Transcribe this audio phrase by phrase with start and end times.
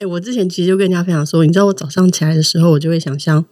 [0.00, 3.44] 哎，我之前其实就跟人家分享说，你知道我早上起来的时候，我就会想象，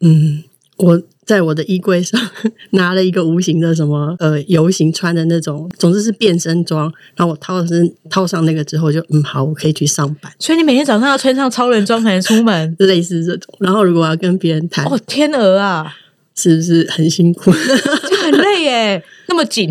[0.00, 0.42] 嗯，
[0.78, 2.18] 我在我的衣柜上
[2.70, 10.32] 拿了一个无形的什么呃游行穿的那种，总之是变身装，然后我套身套上那个之后，就嗯好，我可以去上班。
[10.38, 13.54] 所以你每天早上要穿上超人装才能出门， 类似这种。
[13.60, 15.94] 然后如果要跟别人谈，哦天鹅啊，
[16.34, 17.52] 是不是很辛苦？
[18.08, 19.70] 就很累耶，那么紧，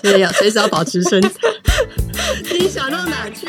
[0.00, 1.30] 所以要随时要保持身材。
[2.58, 3.46] 你想到哪去？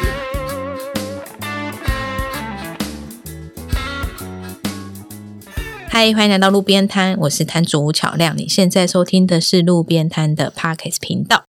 [5.95, 8.35] 嗨，欢迎来到路边摊，我是摊主吴巧亮。
[8.35, 11.43] 你现在收听的是路边摊的 Parkes 频道。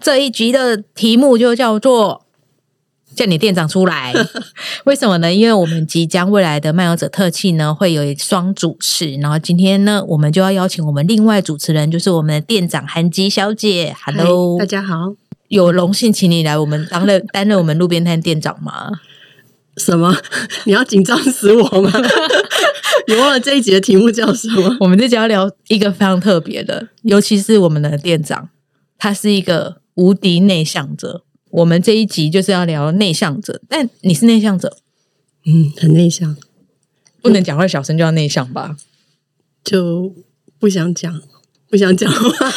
[0.00, 2.24] 这一集的题目就叫做
[3.16, 4.14] “叫你店长出来
[4.86, 5.34] ”。为什么呢？
[5.34, 9.16] 因为我们即将未来的漫游者特辑呢，会有一双主持。
[9.16, 13.92] 然后今天呢，我们就要邀请我们另外主持人，就是我们的店长韩吉小姐。
[14.06, 15.16] Hello，大家好，
[15.48, 18.92] 有荣幸请你来我们当任担任我们路边摊店长吗？
[19.76, 20.16] 什么？
[20.66, 21.90] 你要紧张死我吗？
[23.08, 24.76] 你忘了这一集的题目叫什么？
[24.80, 28.50] 我们这集要聊一个非常特别的，尤其是我们的店长，
[28.98, 31.24] 他是一个无敌内向者。
[31.50, 34.76] 我们这一集就是要聊内向者，但你是内向者，
[35.46, 36.36] 嗯，很内向，
[37.20, 38.76] 不能讲话小声就要内向吧？
[39.64, 40.14] 就
[40.58, 41.20] 不想讲，
[41.68, 42.52] 不想讲话，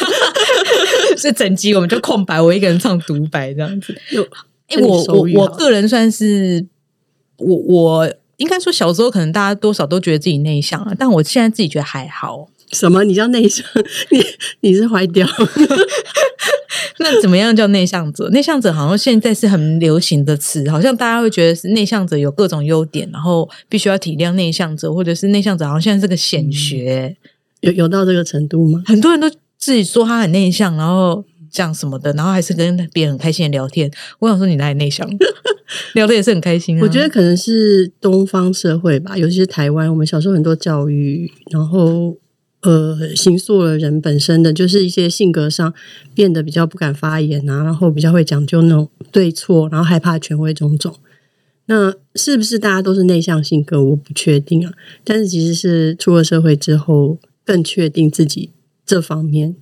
[1.18, 3.96] 是整集我们就空白，我一个人唱独白这样子。
[4.10, 4.22] 有，
[4.68, 6.66] 哎，我我我个人算是
[7.38, 8.14] 我我。
[8.36, 12.48] 应该说，小时候可能大家多少都觉得自己内向啊，但我现在自己觉得还好。
[12.72, 13.04] 什么？
[13.04, 13.64] 你叫内向？
[14.10, 14.24] 你
[14.60, 15.26] 你是坏掉？
[16.98, 18.28] 那怎么样叫内向者？
[18.30, 27.16] 内向者好像现在是很流行的词，好像大家会觉得是内向者有各种优点，然后必须要体谅内向者，或者是内向者好像现在是个显学，
[27.60, 28.82] 有有到这个程度吗？
[28.86, 31.24] 很多人都自己说他很内向，然后。
[31.54, 33.88] 这样什么的，然后还是跟别人很开心的聊天。
[34.18, 35.08] 我想说，你哪里内向？
[35.94, 36.82] 聊的也是很开心啊。
[36.82, 42.16] 我觉得可能是东方社会吧，尤其是台湾，我们小时候很多教育，然后
[42.62, 45.72] 呃，形塑了人本身的就是一些性格上
[46.12, 50.96] 变得比较不敢发言啊，然后比较会讲究那种对错，然后害怕权威种种。
[51.66, 53.80] 那是不是大家都是内向性格？
[53.82, 54.72] 我不确定啊。
[55.04, 58.50] 但是其实是出了社会之后，更确定自己
[58.84, 59.54] 这方面。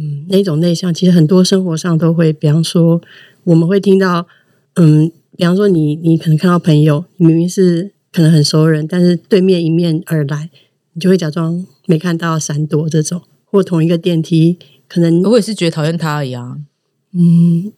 [0.00, 3.02] 嗯，那种内向其实很多生活上都会，比方说
[3.44, 4.26] 我们会听到，
[4.76, 10.48] 嗯，比方说你你可能看到朋友明明是可能很熟人，但是对面迎面而来，
[10.94, 16.56] 你就会假装没看到闪躲这种，或同一个电梯可能我也是觉得讨厌他而已啊，
[17.12, 17.70] 嗯，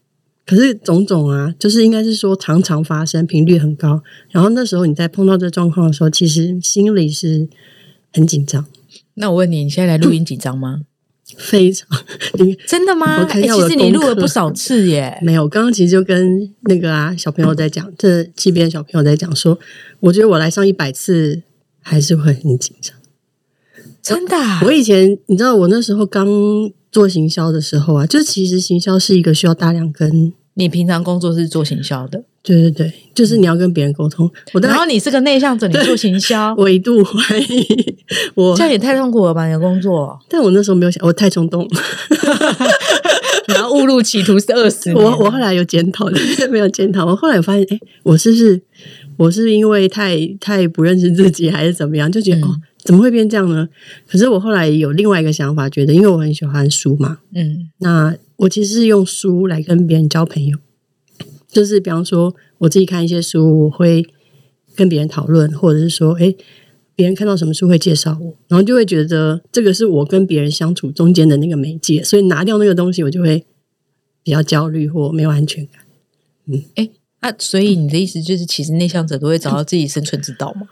[0.47, 4.01] 可是种种啊，就是应该是说常常发生，频率很高，
[4.31, 7.49] 然后那时候你在碰到这状况的时候，其实心里是
[8.13, 8.65] 很紧张。
[9.15, 10.83] 那我问你，你现在来录音紧张吗？
[11.39, 11.89] 非常，
[12.39, 13.25] 你真的吗？
[13.31, 15.19] 其实你录了不少次耶。
[15.23, 19.59] 没有，刚刚其实就跟那个啊小朋友在讲，这这边小朋友在讲说，
[20.01, 21.43] 我觉得我来上一百次
[21.81, 22.97] 还是会很紧张。
[24.03, 26.27] 真的，我以前你知道，我那时候刚
[26.91, 30.33] 做行销的时候啊，就其实行销是一个需要大量跟。
[30.55, 34.29] 你平常工作是做行销的，对对对，就是你要跟别人沟通。
[34.53, 37.65] 我然后你是个内向者，你做行销， 我一度怀疑
[38.35, 39.47] 我这样也太痛苦了吧？
[39.47, 41.69] 你的工作，但我那时候没有想，我太冲动，
[43.47, 44.93] 然后误入歧途是二十。
[44.93, 46.07] 我我后来有检讨，
[46.51, 47.07] 没有检讨。
[47.07, 48.61] 我后来发现，哎，我是不是
[49.17, 52.11] 我是因为太太不认识自己，还是怎么样？
[52.11, 53.69] 就觉得哦，怎么会变这样呢？
[54.11, 58.17] 可是我后来有另外一个想法，觉得因为我很喜欢书嘛，嗯，那。
[58.37, 60.59] 我其实是用书来跟别人交朋友，
[61.53, 64.05] 就是比方说我自己看一些书，我会
[64.75, 66.35] 跟别人讨论，或者是说，哎，
[66.97, 73.45] 别人看到什么书会介绍我，然后就会觉得这个是我跟别人相处中间的那个媒介，所以拿掉那个东西，我就会
[74.23, 75.83] 比较焦虑或没有安全感。
[76.47, 76.89] 嗯，哎，
[77.21, 80.69] 那所以你的意思就是，其实内向者都会找到自己生存之道吗？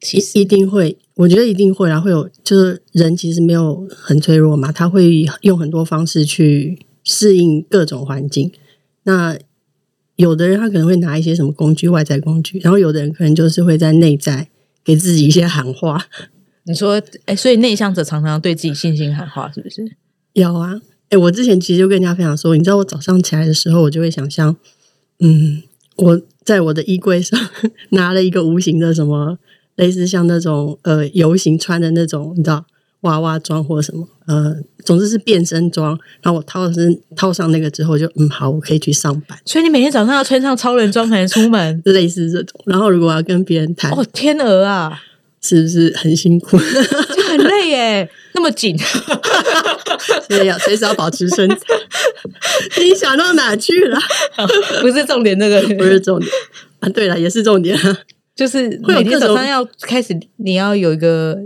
[0.00, 8.52] 其实一定会，我觉得一定会啊，会有，就是人其实没有很脆弱嘛，他会用很多方式去适应各种环境。
[9.02, 9.36] 那
[10.18, 14.48] 有的人他可能会拿一些什么工具，外在工具，然后有的人可能就是会在内在
[14.84, 16.06] 给自己一些喊话。
[16.64, 19.90] 你说，哎，所以内向者常常对自己信心喊话，是不是？
[20.32, 24.54] 有啊，哎，我之前其实就跟人家分享说，你知道我早上起来的时候，我就会想象，
[25.20, 25.62] 嗯，
[25.96, 27.38] 我在我的衣柜上
[27.90, 29.38] 拿了一个无形的什么。
[29.76, 32.66] 类似像那种呃游行穿的那种，你知道
[33.02, 34.54] 娃娃装或什么呃，
[34.84, 35.98] 总之是变身装。
[36.20, 39.38] 然后我套身套上那个之后，就嗯好，我可以去上班。
[39.44, 42.60] 所以你每天早上要穿上超人装才能出门， 类似这种。
[42.66, 45.00] 然后如果要跟别人谈，哦天鹅啊，
[45.40, 46.58] 是不是很辛苦？
[46.58, 48.76] 就很累耶， 那么紧。
[50.28, 51.56] 所以要随时要保持身材。
[52.78, 53.98] 你想到哪去了？
[54.82, 56.30] 不是重点，那个不是重点
[56.80, 56.88] 啊。
[56.90, 57.98] 对了，也是重点啊。
[58.36, 61.36] 就是每天早上要开始，你要有一个，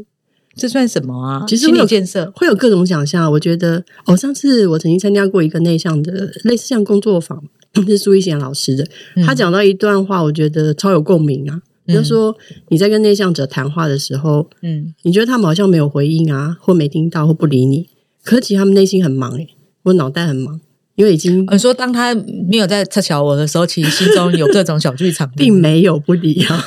[0.57, 1.45] 这算什么啊？
[1.49, 2.31] 其实会有理建设。
[2.37, 3.31] 会有各种想象。
[3.33, 7.43] 我觉得，哦，上次我曾经参加过一个内向的类似像工作坊，
[7.87, 8.87] 是苏一贤老师的，
[9.25, 11.63] 他讲到一段话，我觉得超有共鸣啊。
[11.89, 12.37] 就是说
[12.69, 17.89] 你在跟内向者谈话的时候，嗯，你觉得他们好像没有回应啊，或没听到，或不理你，
[18.23, 19.49] 可是其实他们内心很忙诶、
[19.83, 20.61] 我脑袋很忙，
[20.95, 22.15] 因为已经你说当他
[22.49, 26.65] 没有在测小我的时候，其实心中有各种小剧场， 并没有不理啊。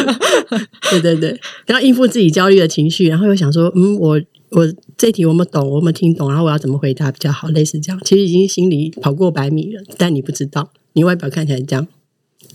[0.90, 4.66] 对对对，然后应付自己焦虑的情绪，然后又想说，嗯，我我
[4.96, 8.00] 这题我们懂，我们听懂，然后我要怎么回答比较好，类似这样。
[8.04, 11.86] 其实已经心里跑过百米了，但你不知道，你外表看起来这样。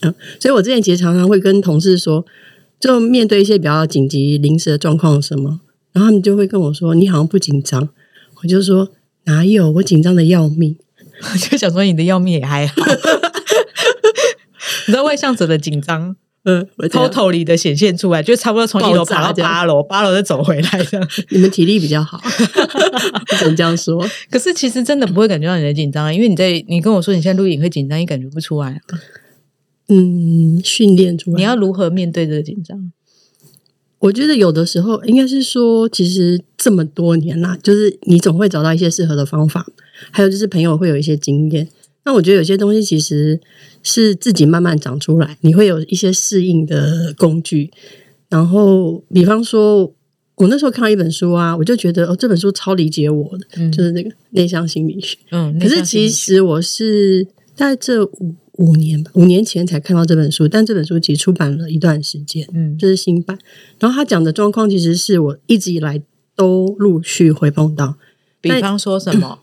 [0.02, 2.26] 嗯，所以我之前其实常常会跟同事说，
[2.80, 5.62] 就面对一些比较紧急临时的状况什么，
[5.92, 7.90] 然后他们就会跟我说，你好像不紧张。
[8.42, 8.90] 我就说
[9.26, 10.78] 哪有，我紧张的要命。
[11.22, 12.76] 我 就想说你的要命也还好。
[14.86, 16.16] 你知道外向者的紧张
[16.46, 21.10] 嗯，我这样，totally 的显现出来，就差不多从一楼爬到八楼，八楼再走回来这样。
[21.30, 24.06] 你们体力比较好，不能这样说。
[24.30, 28.78] 可是其实真的不会感觉到你的紧张啊，因为你在你跟我说你现在录影会紧张，你感觉不出来啊。
[29.88, 31.38] 嗯，训练出来。
[31.38, 32.92] 你要如何面对这个紧张？
[34.04, 39.66] 我觉得有的时候应该是说，其实这么多年啦，就是你总会找到一些适合的方法，
[40.12, 41.70] 还有就是朋友会有一些经验。
[42.04, 43.40] 那我觉得有些东西其实
[43.82, 47.72] 是自己慢慢长出来，你会有一些适应的工具。
[48.28, 49.90] 然后，比方说，
[50.36, 55.18] 我那时候看到一本书啊，我就觉得哦，这本书超理解我的，嗯就是那个内向心理学。
[55.32, 63.38] 嗯，可是其实我是在这五五年吧，五年前才看到这本书，但这本书其实出版了一段时间，嗯这是新版。
[63.80, 66.02] 然后他讲的状况，其实是我一直以来
[66.36, 67.96] 都陆续会碰到。
[68.42, 69.40] 比方说什么？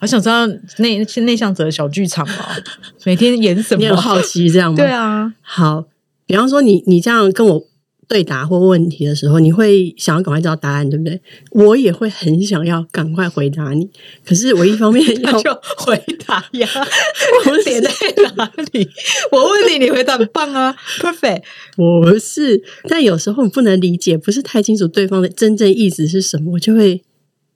[0.00, 0.46] 我想知道
[0.78, 2.62] 内内向者的小剧场哦，
[3.04, 3.80] 每天演什么？
[3.82, 4.76] 你很好奇这样吗？
[4.82, 5.86] 对，啊，好，
[6.26, 7.66] 比方说你你这样跟我
[8.14, 11.20] 对答或问题的时候，你会想要赶快知道答案，对不对？
[11.50, 13.90] 我也会很想要赶快回答你，
[14.24, 16.68] 可是我一方面 要就回答呀。
[17.46, 17.90] 我点在
[18.36, 18.88] 哪里？
[19.32, 21.42] 我问你，你回答很棒啊，perfect。
[21.74, 27.02] 不是，但有时候你不能理解，不是太清楚对方的真正意思是什么，我就会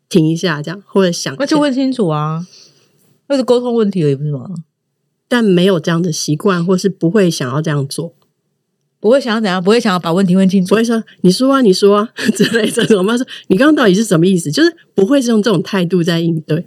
[0.08, 2.44] 停一下，这样或者想那就问清楚啊，
[3.28, 4.44] 那是沟通问题而已，不是吗？
[5.28, 8.14] 但没有这样的习惯，或是不会想要这样做，
[9.00, 10.71] 不会想要怎样，不会想要把问题问清楚。
[10.71, 12.99] 不会说你说啊，你说啊 之类这种。
[12.99, 14.50] 我妈说你刚刚到底是什么意思？
[14.50, 16.67] 就是不会是用这种态度在应对，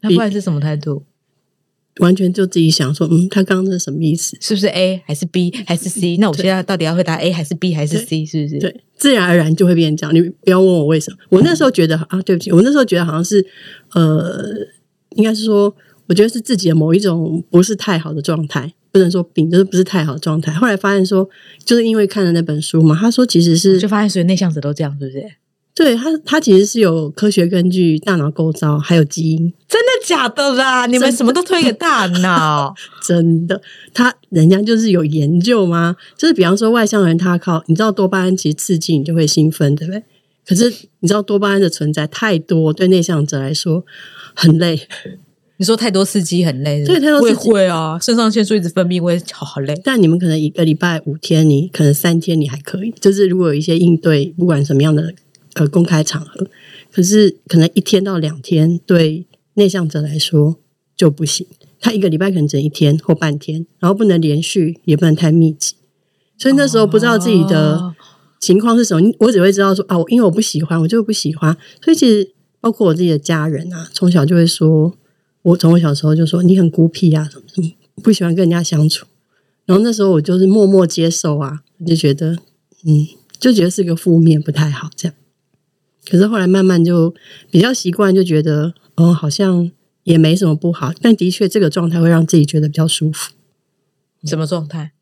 [0.00, 1.04] 那不然是什么态度？
[2.00, 4.36] 完全就自己想说，嗯，他刚刚是什么意思？
[4.38, 6.18] 是不是 A 还是 B 还是 C？
[6.18, 8.26] 那我现在到底要回答 A 还是 B 还是 C？
[8.26, 8.58] 是不是？
[8.58, 10.14] 对，自然而然就会变成这样。
[10.14, 13.42] 你不要问我为什么，我那时候觉得啊，对不起，我那时候觉得好像是
[13.94, 14.44] 呃，
[15.16, 15.74] 应该是说，
[16.08, 20.50] 我觉得是自己的某一种不是太好的状态，不能说病，就是不是太好的状态。
[20.54, 21.28] 后来发现说，
[21.66, 25.22] 就是因为看了那本书嘛，他说其实是就发现所有内向者都这样，是不是？
[25.74, 30.86] 对他，他其实是有科学根据，大脑构造还有基因，真的假的啦？
[30.86, 32.74] 你们什么都推给大脑？
[33.06, 33.60] 真的，
[33.92, 35.94] 他人家就是有研究吗？
[36.16, 40.02] 就是比方说外向人，他靠你知道多巴胺其实刺激你就会兴奋，对不对？
[40.48, 43.84] 可是你知道多巴胺的存在太多，对内向者来说
[44.34, 44.88] 很累。
[45.58, 49.74] 你说太多刺激很累，对太多刺激会啊，肾上腺素一直分泌，我也好好累。
[49.82, 55.14] 但你们可能一个礼拜五天，你可能三天你还可以，就是如果有一些应对，不管什么样的
[55.54, 56.46] 呃公开场合，
[56.92, 60.56] 可是可能一天到两天对内向者来说
[60.94, 61.46] 就不行。
[61.80, 65.74] 他一个礼拜可能只一天或半天，然后不能连续，也不能太密集。
[66.36, 67.94] 所以那时候不知道自己的哦
[68.40, 71.56] 情况是什么，你我只会知道说啊，我因为我不喜欢，我就不喜欢。
[71.82, 74.94] 所以其实包括我自己的家人啊，从小就会说，
[75.46, 77.72] 我从我小时候就说你很孤僻啊，什么什么，
[78.02, 79.06] 不喜欢跟人家相处。
[79.64, 82.32] 然后那时候我就是默默接受啊，就觉得
[82.84, 83.06] 嗯，
[83.38, 85.14] 就觉得是个负面，不太好这样。
[86.04, 87.14] 可是后来慢慢就
[87.50, 89.70] 比较习惯，就觉得哦，好像
[90.02, 93.32] 也没什么不好，但的确这个状态会让自己觉得比较舒服。
[94.24, 94.92] 什么状态？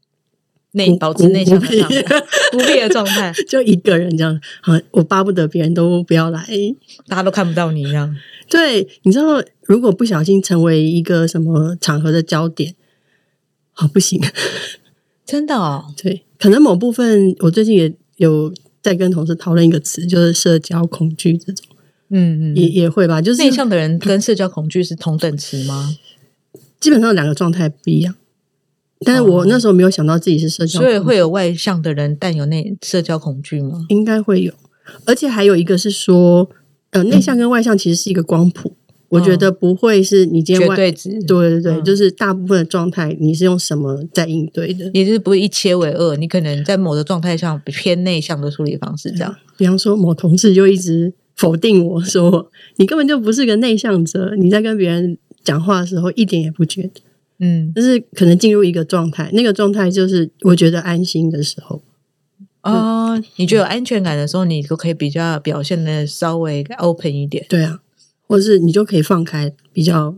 [0.74, 2.20] 内保持内向的孤状态，
[2.52, 6.46] 不闭的状态， 就一个人这样，好，我巴不得别人都不要来。
[7.08, 8.14] 大家都看不到你一样。
[8.48, 12.74] 对，你知道，如果不小心成为一个什么场合的焦点，
[13.72, 14.20] 好不行。
[15.24, 18.52] 真的哦，对，可能某部分，我最近也有
[18.82, 21.66] 在跟同事讨论一个词，就是社交恐惧这种，
[22.10, 25.96] 嗯嗯，也也会吧，就是内向的人跟社交恐惧是同等词吗？
[26.78, 28.14] 基本上两个状态不一样。
[29.04, 33.86] 但是我那时候没有想到自己是社交所以会有外向的人，但有内社交恐惧吗？
[33.88, 34.52] 应该会有，
[35.04, 36.48] 而且还有一个是说，
[36.90, 38.76] 呃，内向跟外向其实是一个光谱，
[39.08, 44.90] 我觉得不会是你今天外，绝对值，对对对，嗯就是大部分的状态你是用什么在应对的？
[44.92, 46.16] 也就是不会一切为二。
[46.16, 49.34] 你可能在某的状态上偏内向的处理方式，这样。
[49.56, 57.00] 比方说，某同事就一直否定我说，你根本就不是个内向者，你在跟别人讲话的时候一点也不觉得，
[57.38, 61.82] 嗯，就是可能进入一个状态，那个状态就是我觉得安心的时候。
[62.62, 67.44] 哦，你觉得有安全感的时候，你就可以比较表现的稍微 open 一点。
[67.46, 67.80] 对啊，
[68.26, 70.14] 或者是你就可以放开，比较，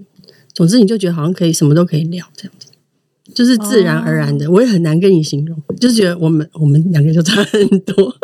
[0.54, 2.68] 总之你就觉得好像可以什么都可以聊这样子，
[3.34, 4.48] 就是自然而然的。
[4.48, 8.14] 我也很难跟你形容，就是觉得我们我们两个就差很多，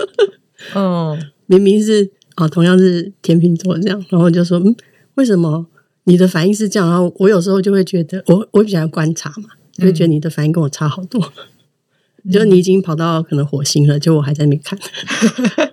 [0.75, 4.73] 哦，明明是啊同样是天秤座这样，然后就说嗯，
[5.17, 5.67] 为什么
[6.05, 6.89] 你的反应是这样？
[6.89, 11.33] 然后我有时候就会觉得，我我比较观察嘛，就会觉得你的反应跟我差好多。
[12.31, 14.79] 就是你已经跑到可能火星了，就我还在那边看。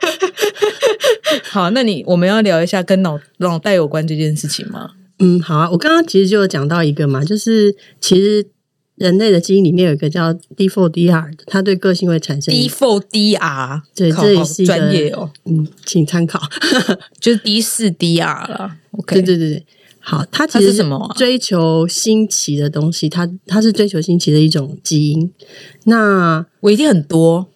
[1.45, 4.91] 好，那你我们要聊一下跟脑脑袋有关这件事情吗？
[5.19, 8.47] 嗯，好啊，我刚刚其实就有讲到一个嘛，就是其实
[8.95, 16.41] 人类的基因里面有一个叫 D4DR 的，它对个性会产生 D four D R，对这也是一个专业哦，嗯，请参考。
[17.21, 18.77] 就是 D 四 D R 了。
[18.91, 19.65] OK，对对对对，
[19.99, 25.31] 好，它其实是什么啊追求新奇的东西，它它是追求新奇的一种基因。
[25.83, 27.47] 那我一定很多，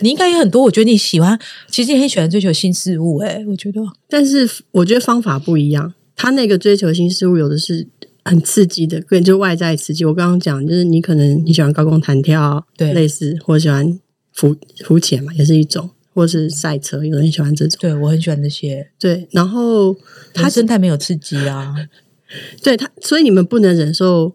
[0.00, 0.62] 你应该也很多。
[0.62, 1.38] 我觉得你喜欢，
[1.68, 3.44] 其实你很喜欢追求新事物、欸。
[3.46, 7.86] 我觉得但是我觉得方法不一样，他那个追求新事物有的是
[8.24, 10.04] 很刺激的，跟就外在刺激。
[10.04, 14.00] 我刚刚讲就是你可能你喜欢高空弹跳，对类似或者喜欢
[14.32, 17.76] 浮浮潜嘛，也是一种，或是赛车，有人喜欢这种。
[17.80, 18.90] 对我很喜欢这些。
[18.98, 19.94] 对，然后
[20.32, 21.74] 它生态没有刺激啊，
[22.62, 24.34] 对他，所以你们不能忍受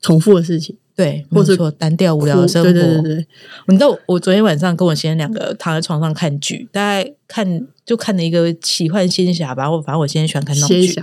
[0.00, 2.72] 重复的事情，对，或者说单调无聊的生活。
[2.72, 3.26] 对对对对，
[3.68, 11.02] 你知道我我昨天晚上跟我先生两个躺在床上看剧，大概看就看了一个奇幻仙侠吧，我反正我先生喜欢看那种剧，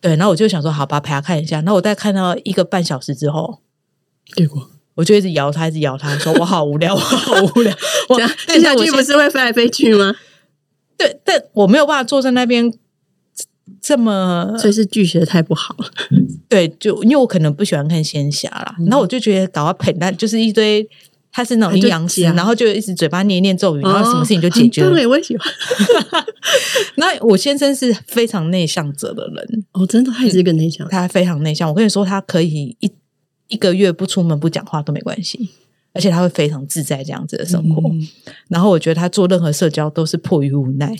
[0.00, 1.60] 对，然后我就想说好吧，陪他看一下。
[1.62, 3.60] 那我大概看到一个半小时之后，
[4.34, 7.74] 结果我就一直摇他，一直摇他，说我好无聊，我好无聊。
[8.08, 10.14] 我这样但是我先这下去不是会飞来飞去吗？
[10.96, 12.72] 对，但我没有办法坐在那边
[13.80, 15.86] 这么所以是剧学的太不好了。
[16.48, 20.88] 对，就因为我可能不喜欢看仙侠啦，然后我就觉得搞到喷蛋就是一堆。
[21.34, 24.88] 他是那种阴阳师，然后就一直嘴巴念念咒语，然后什么事情就解决了。
[24.88, 25.50] 哦很棒耶我也喜欢。
[26.96, 30.86] 那我先生是非常内向者的人，哦，真的，他也是个内向。
[30.90, 31.66] 他非常内向。
[31.66, 32.92] 我跟你说，他可以一
[33.52, 35.50] 一个月不出门不讲话都没关系，
[35.92, 37.88] 而且他会非常自在这样子的生活。
[37.90, 38.08] 嗯
[38.48, 40.94] 然后我觉得他做任何社交都是迫于无奈，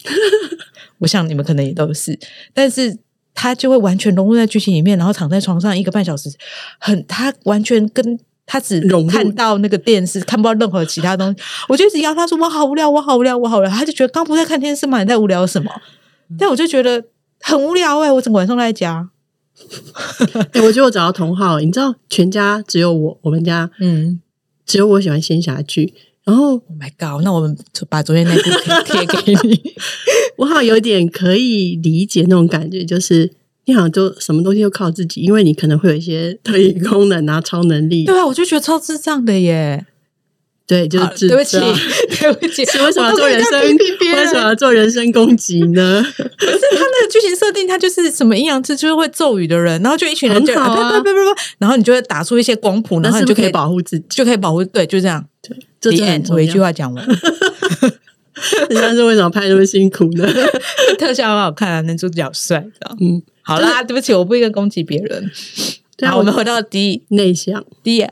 [0.98, 2.18] 我想你们可能也都是，
[2.54, 2.96] 但是
[3.34, 6.30] 他就会完全融入在剧情里面，然后躺在床上一个半小时，
[6.78, 8.18] 很他完全跟。
[8.44, 11.40] 他只看到那个电视，看不到任何其他东西。
[11.70, 14.98] 我就一直邀他说：“我好无聊，我好无聊，我好无聊。”他就觉得刚不在看电视嘛？
[15.00, 15.70] 你在无聊什么？
[16.28, 17.02] 嗯但我就觉得
[17.40, 19.08] 很无聊哎、我整个晚上都在家。
[20.52, 24.20] 欸我觉得我找到同好，你知道，全家只有我，我们家嗯
[24.66, 25.92] 只有我喜欢仙侠剧，
[26.24, 27.22] 然后，Oh my god！
[27.24, 28.42] 那我们就把昨天那部
[28.86, 29.60] 贴给你。
[30.38, 33.30] 我好像有点可以理解那种感觉，就是
[33.66, 39.86] 你好像就什么东西都靠自己，因为你可能会有一些特异功能啊、超能力，对啊，我就觉得超智障的耶。
[40.66, 41.74] 对，就是对不起，障
[42.20, 43.60] 对不起，是为什么要做人身？
[43.60, 46.02] 为什么要做人身攻击呢？
[46.16, 54.04] 可是他那个剧情设定，他就是什么阴阳师，就是会咒语的人，然后就一群人就很好啊对对对对对，然后你就会打出一些光谱，然后你就可以保护自己？
[54.08, 55.24] 就可以保护，对，就这样。
[55.80, 56.64] 这 The 真的很重我一句要。
[56.64, 57.04] 话讲完，
[58.70, 60.26] 但是为什么拍那么辛苦呢？
[60.96, 62.96] 特效很好看啊，男主角帅，知道？
[63.00, 65.28] 嗯，好啦，对不起，我不应该攻击别人。
[65.96, 68.06] 对啊，好，我们回到 D 内向 D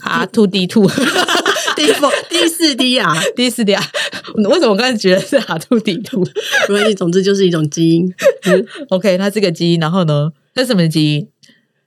[0.00, 0.88] R two D two
[1.88, 3.82] 第四第四 D 啊，第四滴啊，
[4.48, 5.38] 为什么我刚才觉得是
[5.68, 6.24] two D two？
[6.68, 8.12] 没关系，总之就是一种基因。
[8.46, 11.28] 嗯 OK，它是个基因，然后呢，那是什么基因？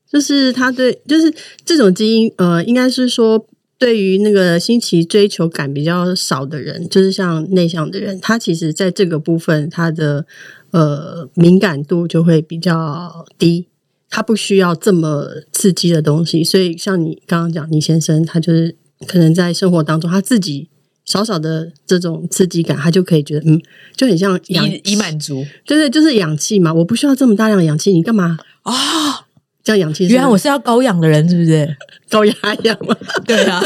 [0.09, 1.33] 就是它对，就是
[1.65, 3.45] 这种基因，呃，应该是说，
[3.77, 10.25] 对于那个新奇追求感比较少的人，就是像内向的人，他其实在这个部分，他的
[10.71, 13.67] 呃敏感度就会比较低，
[14.09, 16.41] 他不需要这么刺激的东西。
[16.41, 20.69] 所以，像你刚刚讲，你先生他就是可能在生活当中，他自己
[21.05, 23.61] 少少的这种刺激感，他就可以觉得，嗯，
[23.95, 28.37] 就很像氧以以满足对对，就是氧气嘛，我不需要这么大量的氧气，你干嘛？
[28.63, 29.25] 啊！
[29.63, 31.67] 这样氧气原来我是要高氧的人，是不是？
[32.09, 32.95] 高压氧嘛？
[33.25, 33.61] 对啊，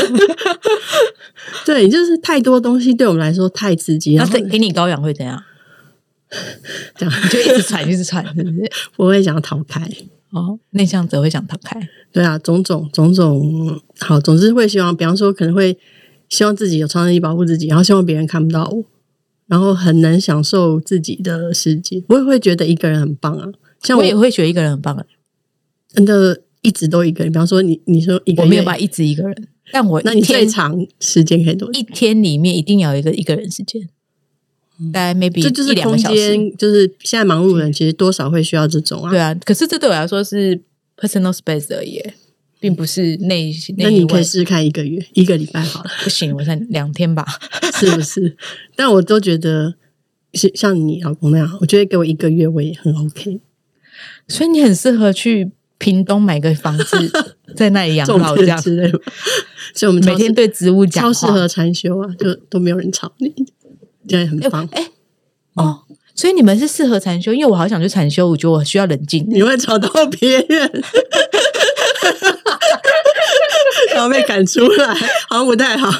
[1.63, 5.43] 对，就是太多东西对我们来说太刺激，然后那给给你高氧会怎样？
[6.97, 8.71] 这样你就一直喘，一直喘，是不是？
[8.97, 9.87] 我会想要逃开。
[10.31, 11.79] 哦，内向者会想逃开，
[12.11, 15.77] 对啊，种种种种，好，总之会希望，比方说可能会
[16.29, 18.83] 希望自己有超能力保护自己，然后希望别人看不到我，
[19.47, 22.03] 然后很难享受自己的世界。
[22.07, 23.49] 我也会觉得一个人很棒啊，
[23.83, 25.05] 像我我也会觉得一个人很棒啊。
[25.89, 27.33] 真的一直都一个人。
[27.33, 31.77] 比方说你你说一个我没有办法一直一个人，但我那你最长时间可以多久？
[31.77, 33.89] 一天里面一定要有一个一个人时间，
[34.91, 36.13] 大概 maybe 这就是空两。
[36.13, 39.09] 间，就是现在忙碌的人其实多少会需要这种啊。
[39.11, 40.61] 对啊，可是这对我来说是
[40.97, 42.01] personal space 而已，
[42.59, 43.89] 并不是内那。
[43.89, 47.25] 你可以试试看一个月，一个礼拜好了，不行，我才两天吧。
[47.79, 48.37] 是不是？
[48.75, 49.75] 但我都觉得
[50.33, 53.39] 是像你老公那样，我觉得给我一个月我也很 OK。
[54.27, 57.11] 所以你很适合去屏东买个房子，
[57.55, 58.99] 在那里养种老，这样之类的。
[59.73, 61.03] 所以我们每天对植物讲。
[61.03, 63.33] 超适合禅修啊，就都没有人吵你，
[64.07, 64.67] 这样很棒。
[64.71, 64.87] 哎
[65.55, 65.81] 哦，
[66.15, 69.25] 所以你们是适合禅修，因为我好想去禅修，我觉得我需要冷静。
[69.29, 70.71] 你会吵到别人，
[73.93, 74.93] 然后被赶出来，
[75.27, 75.91] 好像不太好。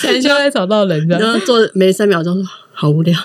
[0.00, 3.16] 禅修会找到人然的，后做没三秒钟好无聊，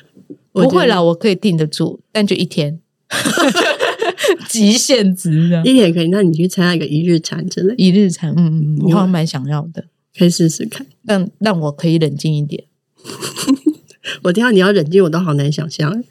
[0.52, 2.78] 不会啦，我可以定得住，但就一天，
[4.48, 5.62] 极限值的。
[5.64, 6.08] 一天可以。
[6.08, 9.84] 那你去参加一个一日禅之类，一日禅，嗯嗯，嗯我好像蛮想要的，
[10.18, 10.86] 可以试试看。
[11.04, 12.64] 让让我可以冷静一点。
[14.24, 16.02] 我听到你要冷静，我都好难想象。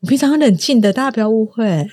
[0.00, 1.88] 我平常很冷静的，大家不要误会。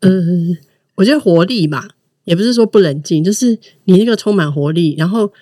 [0.00, 0.56] 嗯，
[0.96, 1.88] 我觉得活力吧，
[2.24, 5.32] 也不是说不冷静，就是你那个充满活力，然后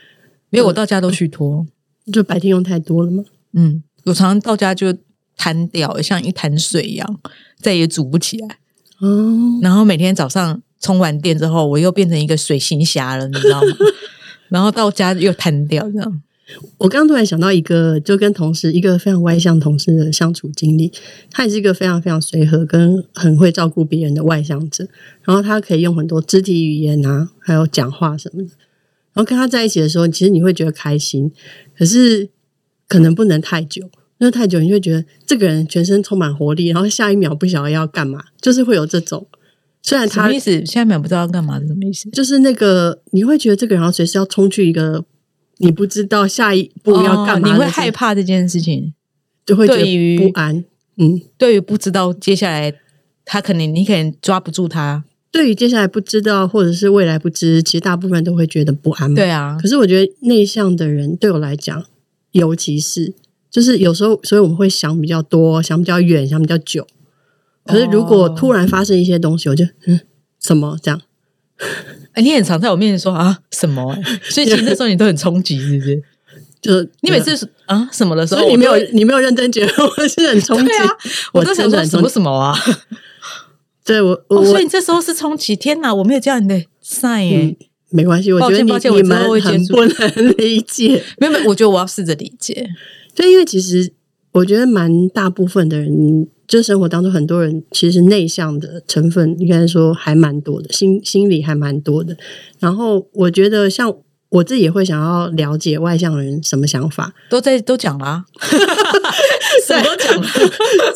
[0.51, 1.67] 没有，我到家都虚脱。
[2.13, 3.23] 就白天用太多了吗。
[3.53, 4.95] 嗯，我常常到家就
[5.37, 7.21] 瘫掉，像一潭水一样，
[7.59, 8.59] 再也煮不起来。
[9.01, 13.69] 哦，然后每天早上充完电之后，我又变成一个水行侠了，你知道吗？
[14.49, 16.23] 然后到家又瘫掉，这样。
[16.79, 20.93] 我刚刚突然想到一个，就跟同事一个非常外向同事的相处经历。
[21.31, 24.87] 他也是一个非常非常随和，跟很会照顾别人的外向者。
[25.25, 28.49] 然后他可以用很多肢体语言啊，还有讲话什么的。
[29.13, 31.31] 然后跟他在一起的时候，其实你会觉得开心，
[31.77, 32.29] 可是
[32.89, 33.83] 可能不能太久，
[34.19, 39.27] 因为太久你就会觉得这个人全身充满活力，然后下一秒不晓得要干嘛，就是会有这种。
[39.83, 40.67] 虽然他什么意思？
[40.67, 42.11] 下一秒不知道要干嘛是什么意思？
[42.11, 45.03] 就是那个，你会觉得这个人要随时要冲去一个
[45.61, 48.95] 你不知道下一步要干嘛你会害怕这件事情。
[49.47, 50.65] 就会觉得对于不安。
[50.97, 52.73] 嗯，对于不知道接下来
[53.25, 59.17] 他可能你可能抓不住他，对于接下来不知道或者是未来不知，其实大部分都会觉得不安嘛。
[59.17, 61.85] 对啊可，是我觉得内向的人对我来讲，
[62.33, 63.13] 尤其是
[63.51, 66.87] 就是有时候，所以我们会想比较多，想比较远，想比较久。
[67.65, 70.01] 可是如果哦突然发生一些东西，我就嗯，
[70.39, 71.01] 什么这样？
[72.13, 76.03] 哎，你很常在我面前说啊什么、欸， 所以其实那时候你都很冲击，是不是？
[76.61, 80.89] 就是你每次是啊什么的时候，你没有你没有认真觉得我是很冲击，对啊，
[81.33, 82.01] 我我都想说什。
[82.01, 82.55] 么什么啊？
[83.85, 87.57] 对我我、哦，所以你这时候是冲击，天哪，我没有叫你的 sign 耶、嗯
[87.93, 91.03] 没关系，我抱觉得你你们很不能理解。
[91.19, 92.69] 没有没有，我觉得我要试着理解。
[93.17, 93.93] 对，因为其实
[94.33, 102.17] 我觉得蛮大部分的人，就生活当中很多人其实内向的成分，应该说还蛮多的，心心里还蛮多的。
[102.59, 103.93] 然后我觉得像
[104.29, 108.25] 我自己也会想要了解外向人什么想法，都在都讲了、啊，
[109.67, 110.29] 什么都讲了。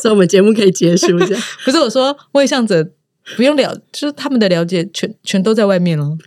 [0.01, 1.35] 所以我们节目可以结束一下。
[1.65, 2.89] 不是我说外向者
[3.35, 6.17] 不用了，就是他们的了解全全都在外面了。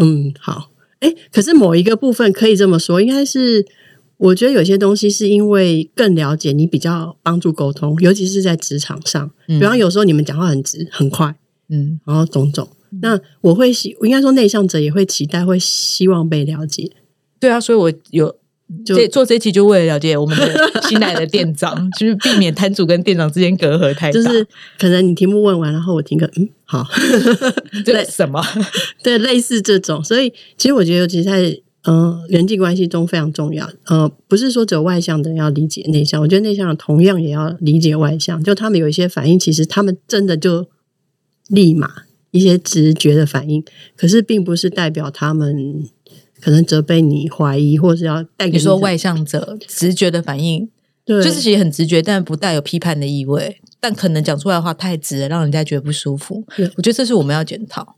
[0.00, 0.70] 嗯，好。
[1.00, 3.66] 哎，可是某一个部分可以这么说，应该是
[4.16, 9.30] 我觉得有些东西是因为更了解你，比较帮助沟通，尤其是在职场上。
[9.48, 11.34] 嗯比方有时候你们讲话很直很快，
[11.68, 12.68] 嗯，然后种种。
[13.02, 16.92] 那我会希，应该说内向者也会期待，会希望被了解。
[17.40, 18.34] 对啊，所以我有
[19.10, 24.12] 做这一期就为了了解我们的新来的店长， 就是避免摊主跟店长之间隔阂太大。
[24.12, 24.46] 就是
[24.78, 26.86] 可能你题目问完，然后我听个嗯好，
[27.84, 28.40] 对什么？
[29.02, 30.02] 对，类似这种。
[30.02, 33.70] 所以其实我觉得，尤其在呃人际关系中非常重要。
[33.86, 38.42] 呃，不是说只有外向的人要理解内向，我觉得内向的同样也要理解外向。
[38.42, 40.66] 就他们有一些反应，其实他们真的就
[41.48, 41.90] 立马
[42.30, 43.62] 一些直觉的反应，
[43.96, 45.84] 可是并不是代表他们
[46.40, 50.68] 可能责备你、怀疑，或是要带给你说外向者直觉的反应，
[51.04, 56.42] 对，就是其实很直觉，但不带有批判的意味，但可能讲出来的话太直了，让人家觉得不舒服。
[56.76, 57.96] 我觉得这是我们要检讨。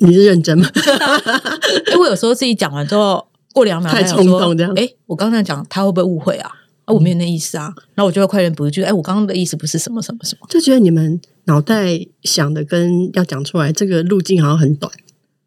[0.00, 0.68] 你是认真吗？
[1.88, 6.50] 因为我有时候自己讲完之后，过两秒太冲动这样哎，我刚才讲他会不会误会啊？
[6.84, 7.72] 啊，我没有那意思啊。
[7.94, 10.46] 然后我就会快点补一句，哎，我刚刚的意思不是什么什么什么。
[10.48, 14.92] 就觉得你们脑袋想的跟要讲出来这个路径好像很短，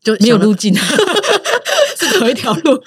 [0.03, 0.73] 就没有路径，
[1.97, 2.81] 是同一条路。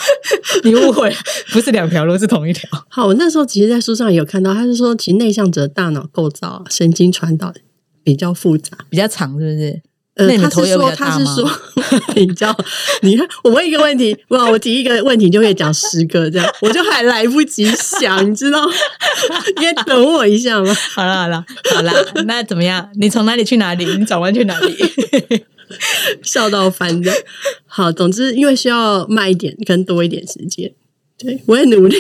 [0.64, 1.12] 你误会，
[1.52, 2.68] 不是两条路，是同一条。
[2.88, 7.52] 好，我那时候其实，在书上有看到，他是说，其实内向者的大脑构造、啊、神经传导
[8.02, 9.82] 比较复杂，比较长，是不是？
[10.18, 11.50] 呃他是说他是说
[12.14, 12.54] 比较，
[13.02, 18.68] 你看我问一个问题，哇，我提一个问题就可以讲十个这样，我就还来不及想，你知道？
[19.56, 20.74] 你也等我一下吗？
[20.94, 21.92] 好了好了好了，
[22.26, 22.90] 那怎么样？
[22.96, 23.84] 你从哪里去哪里？
[23.96, 24.76] 你转弯去哪里？
[26.22, 27.12] 笑到翻的。
[27.66, 30.72] 好，总之因为需要慢一点跟多一点时间。
[31.18, 31.96] 对，我也努力，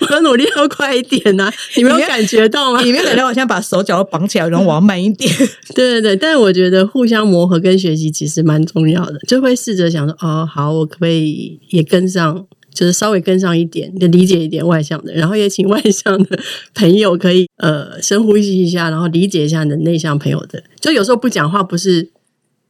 [0.00, 2.80] 我要努力要快一点呐、 你没有你没有感觉到吗？
[2.82, 5.30] 你没感觉我现在把手脚都绑起来，然后我要慢一点。
[5.74, 16.38] 对对对，但是我觉得互相磨合跟学习其实蛮重要的，就会试着想说，哦，好，我可不可以也跟上，就是稍微跟上一点，就理解一点外向的，然后也请外向的
[16.74, 22.08] 朋友可以呃深呼吸一下，然后理解一下你的内向朋友的，就有时候不讲话不是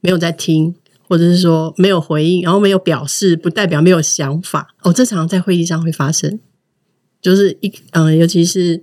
[0.01, 0.75] 没有在听。
[1.12, 4.90] 或者是说没有回应，然后没有表示，不代表没有想法哦。
[4.90, 6.40] 这常常在会议上会发生，
[7.20, 8.83] 就是一嗯、尤其是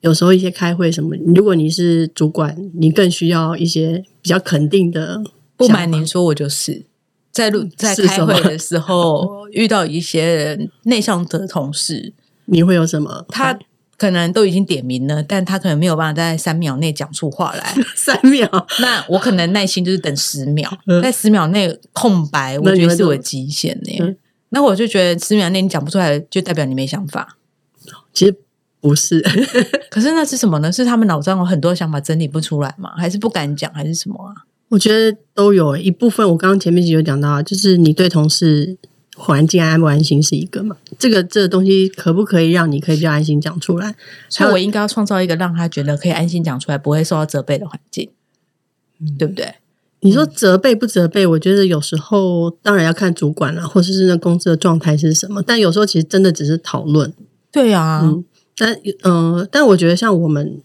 [0.00, 5.22] 有时候一些开会什么，如果你是主管，你更需要一些比较肯定的。
[5.56, 6.82] 不瞒您说，我就是
[7.30, 12.12] 在录在开会的时候 遇到一些内向的同事，
[12.46, 13.24] 你会有什么？
[13.28, 13.56] 他
[14.00, 17.74] 可能都已经点名了，但他可能没有办法在三秒内讲出话来。
[17.94, 18.48] 三秒，
[18.80, 24.16] 那我可能耐心就是等十秒，嗯在十秒内空白，我觉得是我的极限呢、嗯
[24.52, 27.36] 那我就觉得十秒内你讲不出来，就代表你没想法。
[28.14, 28.34] 其实
[28.80, 29.20] 不是，
[29.90, 30.72] 可是那是什么呢？
[30.72, 32.94] 是他们脑中有很多想法整理不出来吗？
[32.96, 34.48] 还是不敢讲，还是什么啊？
[34.70, 36.26] 我觉得都有一部分。
[36.26, 38.78] 我刚刚前面其实有讲到啊，就是你对同事
[39.22, 40.74] 环境安不安心是一个嘛？
[40.98, 43.94] 这个这个东西可不可以让你可以比较安心讲出来？
[44.30, 48.08] 所以我应该要创造一个让他觉得可以安心讲出来，不会受到责备的环境，
[49.18, 49.56] 对不对？
[50.00, 51.26] 你说责备不责备？
[51.26, 55.42] 我觉得有时候当然要看主管啦，或者是那公司的状态是什么。
[55.42, 57.12] 但有时候其实真的只是讨论。
[57.52, 58.24] 对啊，嗯
[58.56, 60.58] 但呃，但我觉得像我们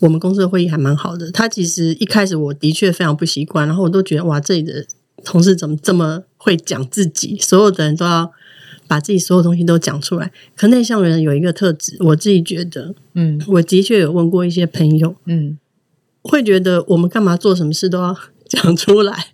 [0.00, 1.30] 我们公司的会议还蛮好的。
[1.30, 4.84] 他其实一开始我的确非常不习惯，然后我都觉得哇，这里的
[5.24, 7.36] 同事怎么这么会讲自己？
[7.40, 8.30] 所有的人都要
[8.86, 10.30] 把自己所有东西都讲出来。
[10.54, 15.58] 可内向人有一个特质，我自己觉得，嗯我的确有问过一些朋友，嗯，
[16.22, 19.32] 会觉得我们干嘛做什么事都要 讲出来，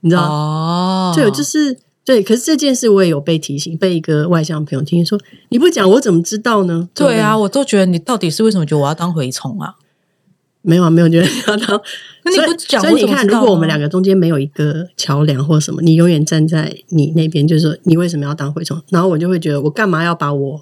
[0.00, 0.22] 你知道？
[0.22, 2.22] 哦，对，就是对。
[2.22, 9.74] 可是这件事我也有被提醒，被一个外向朋友提醒说：“你不讲，我怎么知道呢？”对啊，我都觉得你到底是为什么觉得我要当蛔虫啊？
[10.68, 11.80] 没有啊，没有觉得要当。
[12.24, 18.78] 那你所以不讲所以你看，如果我们两个中间没有一个桥梁或什么，你永远站在你那边，就是说你为什么要当蛔虫？
[18.90, 20.60] 然后我就会觉得，我干嘛要把我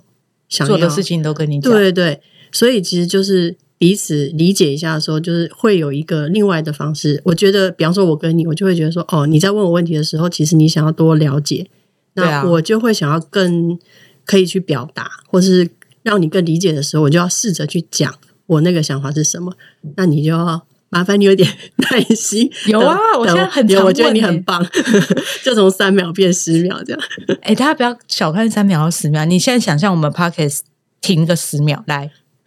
[0.48, 2.20] 想做的事情都跟你讲，对对对，
[2.52, 7.20] 所以其实就是彼此理解一下的时候，就是会有一个另外的方式。
[7.24, 11.66] 我觉得，比方说我跟你，我就会觉得说，哦，你在问我问题的时候，其实你想要多了解，
[12.14, 13.76] 那我就会想要更
[14.24, 15.68] 可以去表达，或是
[16.04, 18.14] 让你更理解的时候，我就要试着去讲
[18.46, 19.54] 我那个想法是什么。
[19.96, 20.66] 那你就要。
[20.88, 22.48] 麻烦你有点耐心。
[22.70, 24.64] 有啊我现在很有，我觉得你很棒，
[25.42, 27.02] 就从三秒变十秒这样。
[27.42, 30.60] 哎，大家不要小看三秒到十秒，你现在想象我们 podcast
[31.00, 32.12] 停个十秒，来，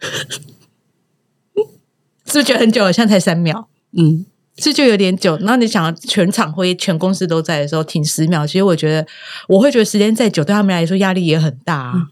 [2.24, 2.92] 是不是觉得很久了？
[2.92, 4.24] 现在才三秒，嗯，
[4.56, 5.36] 这就有点久。
[5.36, 9.06] 然后你想全场会、全公司都在的时候停十秒，其实我觉得
[9.48, 12.08] 我会觉得时间再久，对他们来说压力也很大、啊。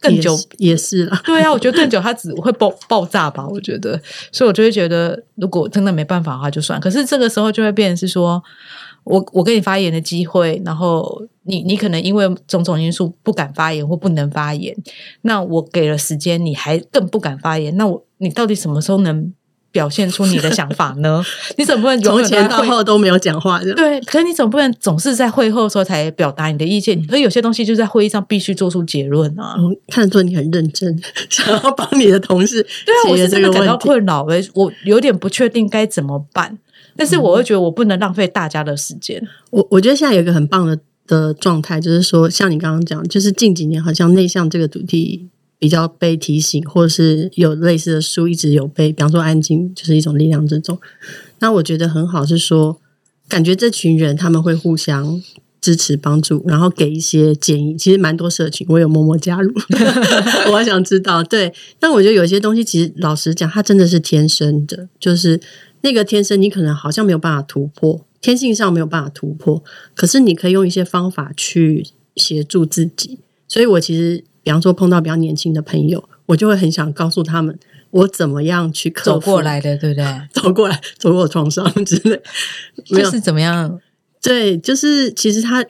[0.00, 1.20] 更久也是了。
[1.24, 4.00] 对啊，我觉得更久它只会爆爆炸吧，我觉得，
[4.32, 6.80] 所以我就会觉得，如果真的没办法的话就算。
[6.80, 8.42] 可是这个时候就会变成是说，
[9.04, 14.76] 我我给你发言的机会，然后你你可能因为种种因素不敢发言或不能发言，
[15.22, 19.32] 那我给了时间，你还更不敢发言，那我你到底什么时候能
[19.70, 21.24] 表现出你的想法呢？
[21.56, 29.54] 你总不能从前到后都没有讲话，这样对，可是你总不能总是在会后的时候才表达你的意见，可是有些东西就在会议上必须做出结论啊。
[29.58, 33.76] 我看得出你很认真， 想要帮你的同事对啊，我解决这是真的感到。
[33.76, 36.58] 困扰诶，我有点不确定该怎么办，
[36.96, 39.22] 但是我会觉得我不能浪费大家的时间。
[39.50, 45.28] 我我觉得现在有一个很棒的的状态，就是说，像你刚刚讲，就是近几年好像内向这个主题
[45.58, 50.78] 比较被提醒，或者是有类似的书一直有被，比方说安静就是一种力量这种。
[51.40, 52.80] 那我觉得很好，是说
[53.28, 55.22] 感觉这群人他们会互相。
[55.60, 57.76] 支持帮助，然后给一些建议。
[57.76, 59.52] 其实蛮多社群，我有默默加入，
[60.52, 61.20] 我想知道。
[61.20, 65.40] 对，但我觉得有些东西，其实老实讲，它真的是天生的，就是
[65.80, 69.60] 那个天生，你可能好像没有办法突破，天性上没有办法突破。
[69.96, 73.18] 可是你可以用一些方法去协助自己。
[73.48, 77.58] 所以我其实，比方说碰到比较年轻的朋友，我就会很想告诉他们，
[77.90, 80.06] 我怎么样去克走服过来的，对不对？
[80.32, 82.18] 走过来，走过创伤之类。
[82.88, 83.78] 没有就是怎么样？
[84.22, 85.62] 对，就是其实他，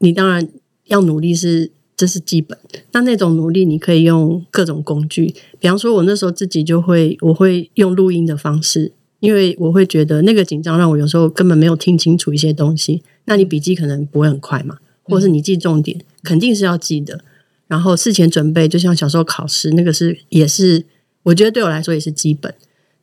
[0.00, 0.46] 你当然
[0.88, 2.58] 要努力是，这是基本。
[2.92, 13.02] 那那种努力，你可以用各种工具，比方说，我那时候自己就会，我会用录音的方式，因为我会觉得那个紧张让我有时候根本没有听清楚一些东西。
[13.24, 17.24] 那你笔记可能不会很快嘛，或者是你记重点肯定是要记的。
[17.68, 20.86] 然后事前准备，就像小时候考试，那个是也是，
[21.22, 22.52] 我觉得对我来说也是基本。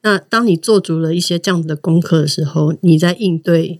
[0.02, 3.80] 那当你做足了一些这样子的功课的时候，你在应对，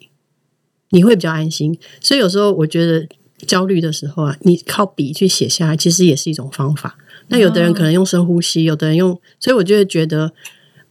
[0.92, 1.78] 你会比较安心。
[2.00, 3.08] 所以有时候我觉得
[3.46, 6.98] 焦虑的时候啊，你靠笔去写下来，其实也是一种方法。
[7.28, 10.32] 那有的人可能用深呼吸，有的人用，所以我就会觉得，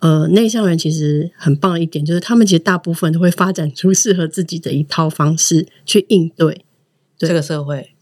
[0.01, 6.65] 呃，内向人其实很棒的一点，就是他们其实大部分都会发展出适合自己的一套方式去应对
[7.17, 7.94] 这个社会。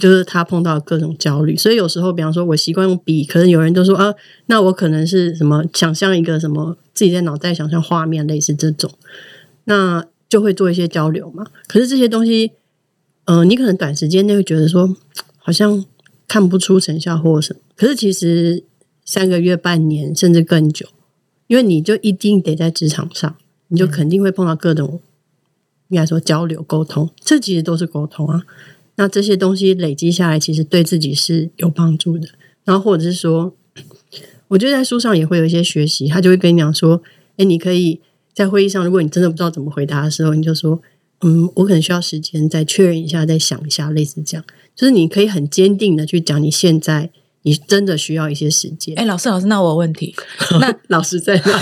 [0.00, 4.12] 就是他碰到各种焦虑，所以有时候，比方说，我习惯用笔，可能有人就说啊，
[4.46, 8.90] 那我可能是什么想象一个什么自己在脑袋想象画面，类似这种，
[9.64, 11.44] 那就会做一些交流嘛。
[11.68, 12.52] 可是这些东西，
[13.26, 14.96] 呃，你可能短时间内会觉得说
[15.36, 15.84] 好像
[16.26, 18.64] 看不出成效或什么，可是其实
[19.04, 20.86] 三个月、半年甚至更久，
[21.46, 23.36] 因为你就一定得在职场上，
[23.68, 25.00] 你就肯定会碰到各种
[25.88, 28.44] 应该说交流沟通，这其实都是沟通啊。
[29.00, 32.28] 那这些东西累积下来，其实对自己是有帮助的。
[32.64, 33.54] 然后或者是说，
[34.48, 37.02] 我觉得在书上也会有一些学习，他就会跟你讲说
[37.38, 37.98] ：“哎，你可以
[38.34, 40.82] 在会议上，如果你真的不知道怎么回答的时候，你就说，
[41.22, 44.44] 嗯，我可能需要时间再确认一下，再想一下，类似这样。
[44.76, 47.08] 就是你可以很坚定的去讲，你现在
[47.40, 48.94] 你真的需要一些时间。
[48.98, 50.14] 哎，老师，老师，那我有问题，
[50.60, 51.60] 那老师在哪？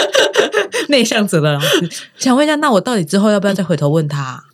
[0.88, 4.44] 内向者的老师，想问一下，那我到底之后要不要再回头问他？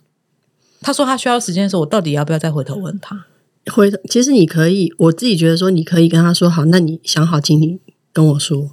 [0.81, 3.25] 他说他需要时间的时候，我到底要不要再回头问他？
[3.71, 7.79] 回头其实你可以，我自己觉得说你可以跟他说好，那你想好，请你
[8.13, 8.71] 跟我说。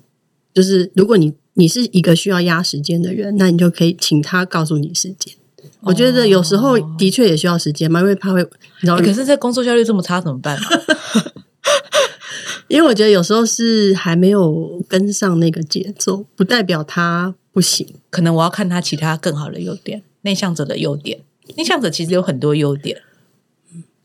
[0.53, 5.35] 就是如果你你是一个需要压时间的人，那你就可以请他告诉你时间。
[5.81, 8.49] 我觉得有时候的确也需要时间嘛，因为怕会，你
[8.83, 10.59] 知道可是这工作效率这么差怎么办？
[12.69, 17.87] 因为我觉得有时候是还没有跟上那个节奏，不代表他不行。
[18.11, 21.21] 可能我要看他其他更好的优点，内向者的优点。
[21.57, 23.01] 内向者其实有很多优点，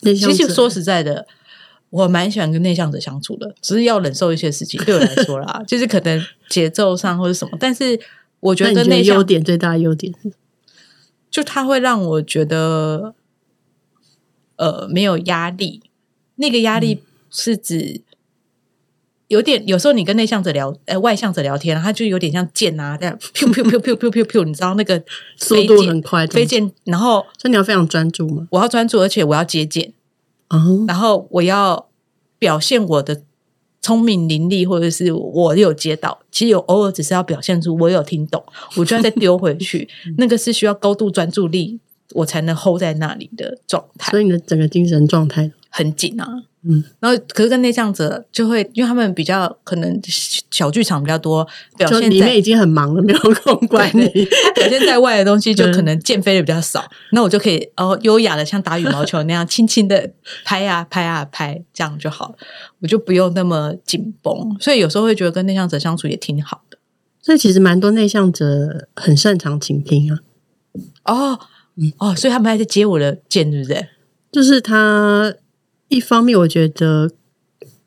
[0.01, 1.27] 其实说实在的，
[1.89, 4.79] 我蛮喜欢跟内向者相处的，只是要忍受一些事情。
[4.83, 7.99] 对我来说啦， 就是可能节奏上或者什么，但是
[8.39, 10.13] 我觉得内优点最大的优点，
[11.31, 13.15] 就他会让我觉得，
[14.57, 15.81] 呃，没有压力。
[16.35, 18.01] 那个压力是指。
[19.29, 25.01] 有点，有时候你跟内向者聊，呃，外向者聊天，他就有点像剑啊，这样，噗噗噗噗噗噗噗，你知道那个
[25.37, 28.47] 速度很快，飞剑，然后，所以你要非常专注吗？
[28.49, 29.93] 我要专注，而且我要接剑，
[30.49, 31.87] 哦，然后我要
[32.39, 33.21] 表现我的
[33.81, 38.43] 聪明伶俐，或者是我有接到，其实有偶尔只是要表现出我有听懂，
[38.77, 39.87] 我就要再丢回去，
[40.17, 41.79] 那个是需要高度专注力，
[42.15, 46.27] 我才能 hold 在那里的状态，所以你的整个精神状态很紧啊。
[46.61, 49.97] 嗯，然后可是跟内向者就会，因为他们比较可能
[50.51, 54.05] 小剧场比较多，表现里面已经很忙了，没有空管你。
[54.55, 60.11] 表现在外的东西就可能见飞的比较少，那我就可以哦优雅的像打羽毛球那样轻轻的
[60.43, 62.35] 拍啊拍啊拍，这样就好了，
[62.81, 64.57] 我就不用那么紧绷。
[64.59, 66.77] 所以有时候会觉得跟内向者相处也挺好的。
[67.21, 70.19] 所以其实蛮多内向者很擅长倾听啊。
[71.05, 71.39] 哦，
[71.99, 73.87] 哦，所以他们还在接我的剑，对不对？
[74.29, 75.33] 就是他。
[75.89, 77.11] 一方面，我觉得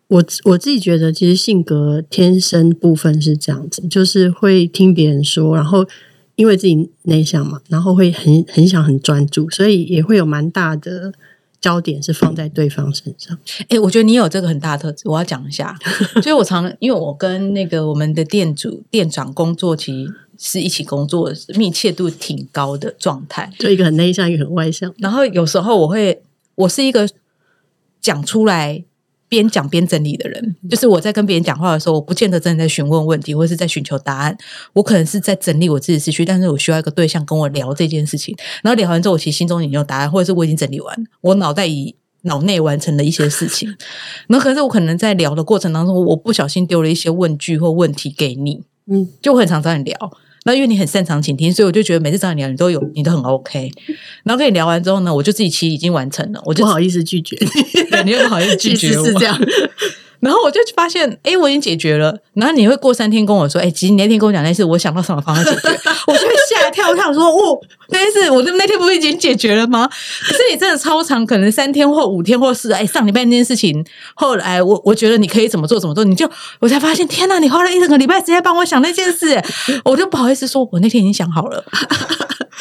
[0.08, 5.86] 我我自己觉得，其实性格天生部分是这样子，就是会听别人说，然后
[6.34, 11.12] 因为自己内向嘛，然后会很很想很专注，所以也会有蛮大的
[11.60, 13.38] 焦点是放在对方身上。
[13.68, 15.78] 哎，我觉得你有这个很大的特质，我要讲一下。
[16.20, 23.50] 所以我常因为我跟那个我们的店主店长工作，其实是一起工作，密切度挺高的状态。
[23.60, 24.92] 就一个很内向，一个很外向。
[24.98, 26.20] 然后有时候我会，
[26.56, 27.08] 我是一个。
[28.02, 28.84] 讲出来
[29.28, 34.36] 边讲边整理的人，就是我在跟别人讲话的时候，我不见得真的在询问问题，或者是在寻求答案。
[34.74, 38.36] 我可能是在整理我自己思绪，但是我需要一个对象跟我聊这件事情。
[38.62, 43.74] 然后聊完之后，我其实心中已经有答案，或者是我已经整理完，我脑袋已脑内完成了一些事情。
[44.28, 49.96] 那可是我可能在聊的过程当中，我不小心丢了一些问句或问题给你，嗯，就很常找你聊。
[50.44, 53.70] 那因为你很擅长倾听，所以我就觉得每次找你聊，你都有，你都很 OK。
[54.24, 57.36] 然后跟你聊完之后呢，我就自己其实已经完成了，我就不好意思拒绝
[58.04, 59.38] 你，你又不好意思拒绝我，是这样。
[60.22, 62.16] 然后我就发现，哎，我已经解决了。
[62.34, 65.68] 然后你会过三天跟我说，哎，其实你那天跟我讲那事，我想到什么方法解决？
[66.06, 67.58] 我就会吓一跳，我想说，哦，
[67.88, 69.88] 那件事我那天不是已经解决了吗？
[69.88, 76.30] 可是你真的超长，可能三天或五天或是哎上礼拜那件事情，后来我我觉得你可以怎么做怎么做，你就
[76.60, 79.42] 我才发现，天哪，你花了一整个礼拜时间帮我想那件事，
[79.84, 81.64] 我就不好意思说，我那天已经想好了。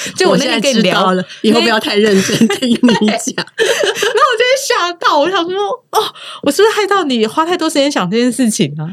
[0.15, 2.85] 就我现在天跟你聊知道了，以后不要太认真听你讲。
[3.37, 5.57] 然后我就会吓到，我想说，
[5.91, 5.99] 哦，
[6.43, 8.87] 我是不是害到你花太多时间想这件事情啊？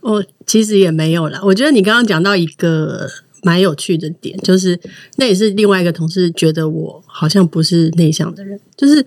[0.00, 1.40] 哦，其实也没有啦。
[1.42, 3.08] 我觉得你刚刚讲到一个
[3.42, 4.78] 蛮有趣的点，就是
[5.16, 9.04] 那也是另外一个同事觉得我好像不是内向的人，就是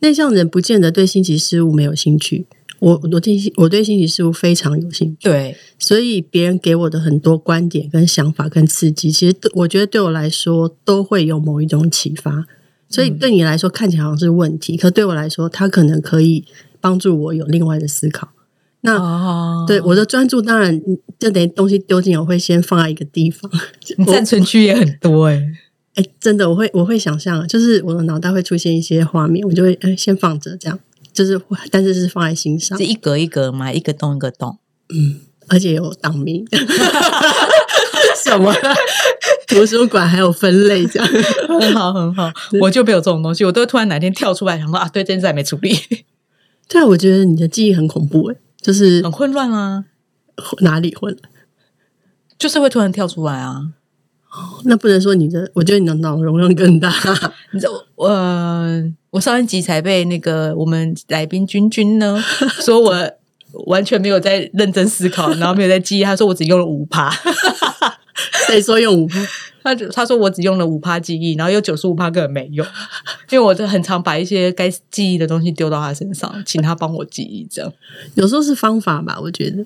[0.00, 2.46] 内向人不见得对新奇事物没有兴趣。
[2.84, 12.44] 我我对我对新奇事物非常有兴趣，对，所以别人给我的很多观点、跟想法、跟刺激，其实对我觉得对我来说都会有某一种启发。
[12.90, 16.44] 所以对你来说看起来好像是问题，可对我来说，它可能可以
[16.80, 18.28] 帮助我有另外的思考。
[18.82, 20.78] 那哦，对我的专注，当然
[21.18, 23.50] 这等于东西丢进，我会先放在一个地方。
[23.96, 25.42] 你暂存区也很多哎、
[25.94, 30.78] 哎，真的，我会我会想象，就是我的脑袋会出现一些画面，我就会哎先放着，这样
[31.14, 34.58] 就是，但是是放在心上是，一格一格嘛，一个洞一个洞。
[34.92, 36.42] 嗯而且有档名，
[38.24, 38.50] 什么
[39.46, 41.06] 图书馆还有分类这样。
[41.60, 45.76] 很好，很好，我就没有这种东西，我都突然哪天跳出来想说啊，对，这件事还没处理，
[46.66, 49.84] 对啊，我觉得你的记忆很恐怖哎，就是很混乱啊，
[50.60, 51.14] 哪里混？
[52.38, 53.68] 就是会突然跳出来啊。
[54.64, 56.92] 那不能说你的，我觉得你的脑容量更大。
[57.52, 62.22] 你知道，我呃，我上一集才被那个我们来宾君君呢
[62.64, 63.10] 说我
[63.66, 67.10] 完全没有在认真思考，然后没有在记忆，他说我只用了五趴，
[68.48, 69.24] 谁说用五趴？
[69.62, 72.66] 他就他说我只用了五趴记忆，然后有九十五趴根本没用，
[73.30, 77.72] 因为我就很常把一些该记忆的东西丢到他身上，请他帮我记忆，这样
[78.14, 79.64] 有时候是方法吧，我觉得。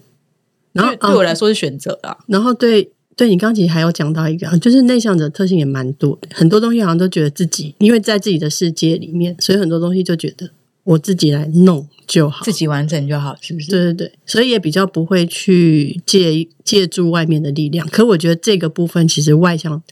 [0.73, 2.17] 然后对对我啊来说是选择啊。
[2.27, 10.51] 然后对对你刚刚其实还有讲到一个，就是内向者特性也蛮多的，很多东西好像都觉得自己因为在自己的世界里面，所以很多东西就觉得
[10.85, 12.45] 我自己来弄就好。
[12.45, 13.71] 自己完成就好，是不是？
[13.73, 17.85] 对对对，所以也比较不会去借借助外面的力量。
[17.89, 19.83] 可我觉得这个部分其实外向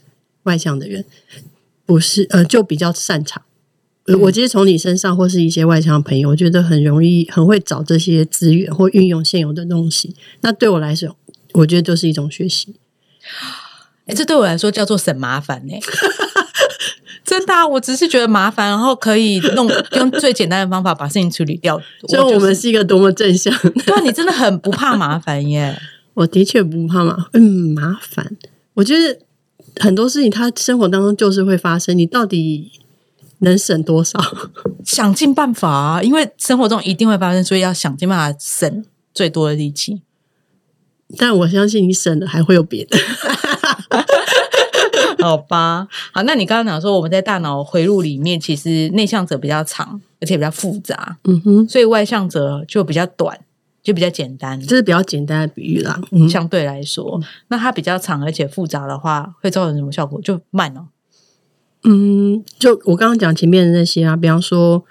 [0.44, 1.04] 外向的人
[1.84, 3.42] 不是呃就比较擅长。
[4.04, 10.14] 呃我其实从你身上或是一些外向的朋友，我觉得很容易很会找这些资源或运用现有的东西。
[10.42, 11.16] 那对我来说，
[11.54, 12.76] 我觉得就是一种学习。
[14.06, 15.74] 哎，这对我来说叫做省麻烦呢、
[17.24, 21.80] 真的啊，我只是觉得麻烦，然后可以弄 用最简单的方法把事情处理掉。
[22.08, 23.52] 所以我们是是一个多么正向。
[23.84, 25.76] 对啊，你真的很不怕麻烦耶。
[26.14, 28.36] 我的确不怕麻，嗯，麻烦。
[28.74, 29.18] 我觉得
[29.80, 32.70] 很多事情，它生活当中就是会发生，你到底
[33.40, 34.18] 能省多少？
[34.84, 40.00] 想尽办法啊，因为生活中一定会发生，所以要想尽办法省最多的力气。
[41.18, 42.98] 但我相信你省的还会有别的。
[45.18, 53.40] 好吧，好，那你刚刚讲说我们在大脑回路里面，其实内向者比较长，而且比较复杂，嗯哼，所以外向者就比较短，
[53.82, 54.60] 就比较简单。
[54.60, 56.00] 这是比较简单的比喻啦。
[56.12, 60.20] 嗯，相对来说，那它比较长而且复杂的话，会造成什么效果？
[60.20, 60.86] 就慢哦。
[61.82, 64.84] 嗯，就我刚刚讲前面的那些啊，比方说，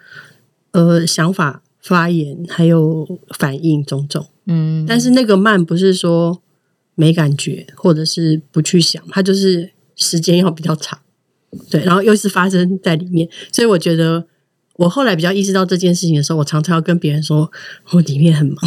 [0.71, 4.27] 呃，想法、发言还有反应种种。
[4.47, 6.41] 嗯，但是那个慢不是说
[6.95, 10.99] 没感觉，或者是不去想，它就是时间要比较长。
[11.69, 14.25] 对，然后又是发生在里面，所以我觉得
[14.75, 17.49] 我后来比较意识到这件事情的时候，我常常要跟别人说，
[17.91, 18.57] 我里面很忙，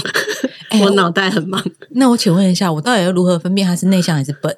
[0.71, 1.63] 哎我脑袋很忙。
[1.91, 4.57] 那我请问一下，我到底要如何分辨他是内向还是笨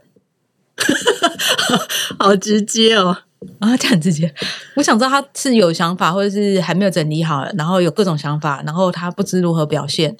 [2.18, 3.16] 好直接哦。
[3.58, 3.74] 啊？
[3.76, 4.32] 这样很直接，
[4.76, 10.14] 我想知道他是有想法，或者是还没有整理好，然后有各种想法，然后他不知如何表现，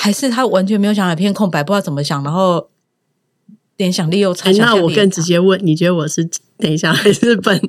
[0.00, 2.68] 还是他完全没有想法，一片空白，不知道怎么想，然后
[3.76, 4.48] 联想力又差。
[4.48, 7.60] 哎，那我更直接问，你觉得我是内向还是笨？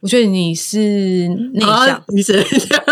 [0.00, 2.82] 我觉得你是内向啊，你是内向？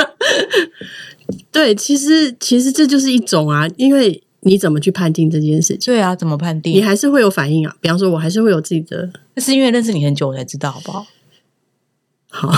[1.51, 6.87] 对，其实其实这就是一种啊，因为你怎么去判定这件事情，对啊，怎么判定你定？
[6.87, 7.75] 还是会有反应啊。
[7.81, 11.07] 比方说，我还是会有自己的那是因为认识你很久我才知道，好不好？
[12.31, 12.53] 好，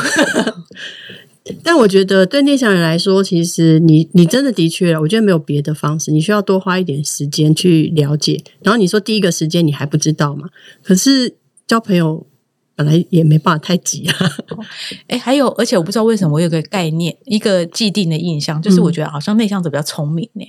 [1.62, 8.42] 但我觉得对内向人来说，其实你你真的的确，我觉得没有别的方式，你需要多花一点时间去了解。
[8.62, 10.48] 然后你说第一个时间你还不知道嘛？
[10.82, 11.36] 可是
[11.66, 12.26] 交朋友
[12.74, 14.14] 本来也没办法太急啊。
[15.08, 20.44] 哎，还有，而且我不知道为什么我有个概念，一个既定的印象，就是我觉得好像内向者比较聪明呢。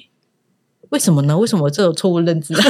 [0.90, 1.38] 为什么呢？
[1.38, 2.54] 为什么我这有错误认知？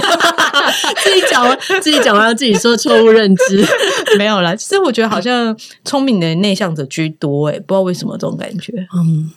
[1.04, 3.66] 自己讲完，自己讲完自己说错误认知。
[4.18, 5.56] 没有啦，其实我觉得好像
[5.86, 8.74] 聪明的内向者居多，哎，不知道为什么这种感觉。
[8.96, 9.32] 嗯，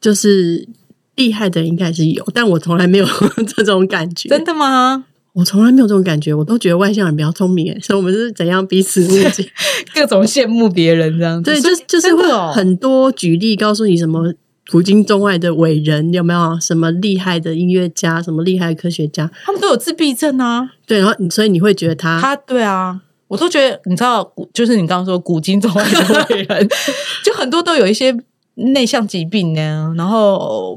[0.00, 0.66] 就是
[1.16, 3.06] 厉害的人应该是有，但我从来没有
[3.56, 4.28] 这种感觉。
[4.28, 5.04] 真的吗？
[5.32, 9.46] 我从来没有这种感觉，我都觉得外向人比较聪明，哎，所以我们是怎样彼此误解？
[9.94, 14.32] 各种羡慕别人这样子，对，所以就就是会真的哦很多举例告诉你什么
[14.70, 20.70] 古今中外的伟人有没有什么厉害的音乐家，什么厉害的科学家，他们都有自闭症啊。
[20.86, 26.68] 对，然后你所以你会觉得他他对啊，我都觉得，你知道，古就是你刚刚说古今中外的伟人，
[27.24, 28.16] 就很多都有一些
[28.54, 30.76] 内向疾病呢，然后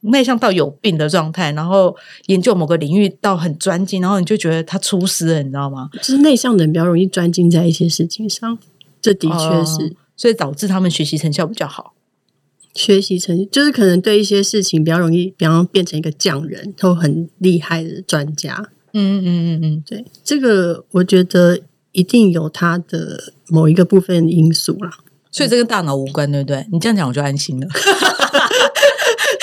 [0.00, 1.94] 内向到有病的状态，然后
[2.26, 5.90] 研究某个领域到很专精，然后你就觉得他出师了，你知道吗？
[5.92, 8.56] 就是内向的人比较容易专精在一些事情上，
[9.02, 9.92] 这的确是。
[9.92, 11.92] 哦所以导致他们学习成效比较好。
[12.76, 18.68] 学习成绩，就是可能对一些事情比较容易，比方变成一个匠人，都很厉害的专家。
[18.92, 21.58] 嗯嗯嗯嗯，对，这个我觉得
[21.92, 24.90] 一定有他的某一个部分因素啦。
[25.30, 26.66] 所以这跟大脑无关，对不对？
[26.72, 27.66] 你这样讲我就安心了。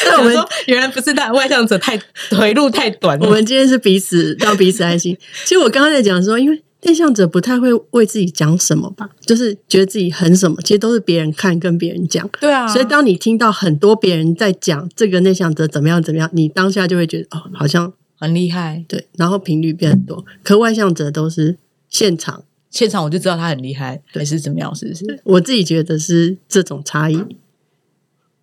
[0.06, 0.36] 那我们
[0.68, 2.00] 原来不是大外向者太
[2.32, 3.26] 回路太短了。
[3.28, 5.16] 我们今天是彼此让彼此安心。
[5.44, 12.30] 其实我刚刚在讲说，因为内向者不太会为自己讲什么吧，就是觉得自己很什么，其实都是别人看跟别人讲。
[12.42, 18.84] 对啊，所以当你听到很多别人在讲这个内向者怎么样怎么样，你当下就会觉得哦，好像很厉害。
[18.88, 20.26] 对，然后频率变很多。
[20.44, 21.58] 可外向者都是
[21.90, 24.74] 现场，现场我就知道他很厉害，还是怎么样？
[24.76, 25.22] 是不是？
[25.24, 27.18] 我自己觉得是这种差异，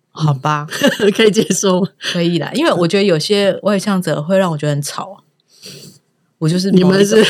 [0.09, 0.67] 好吧，
[1.15, 1.87] 可以接受。
[2.11, 2.51] 可以啦。
[2.53, 5.23] 因为我觉得有些外向者会让我觉得很吵，
[6.39, 7.15] 我就是你们是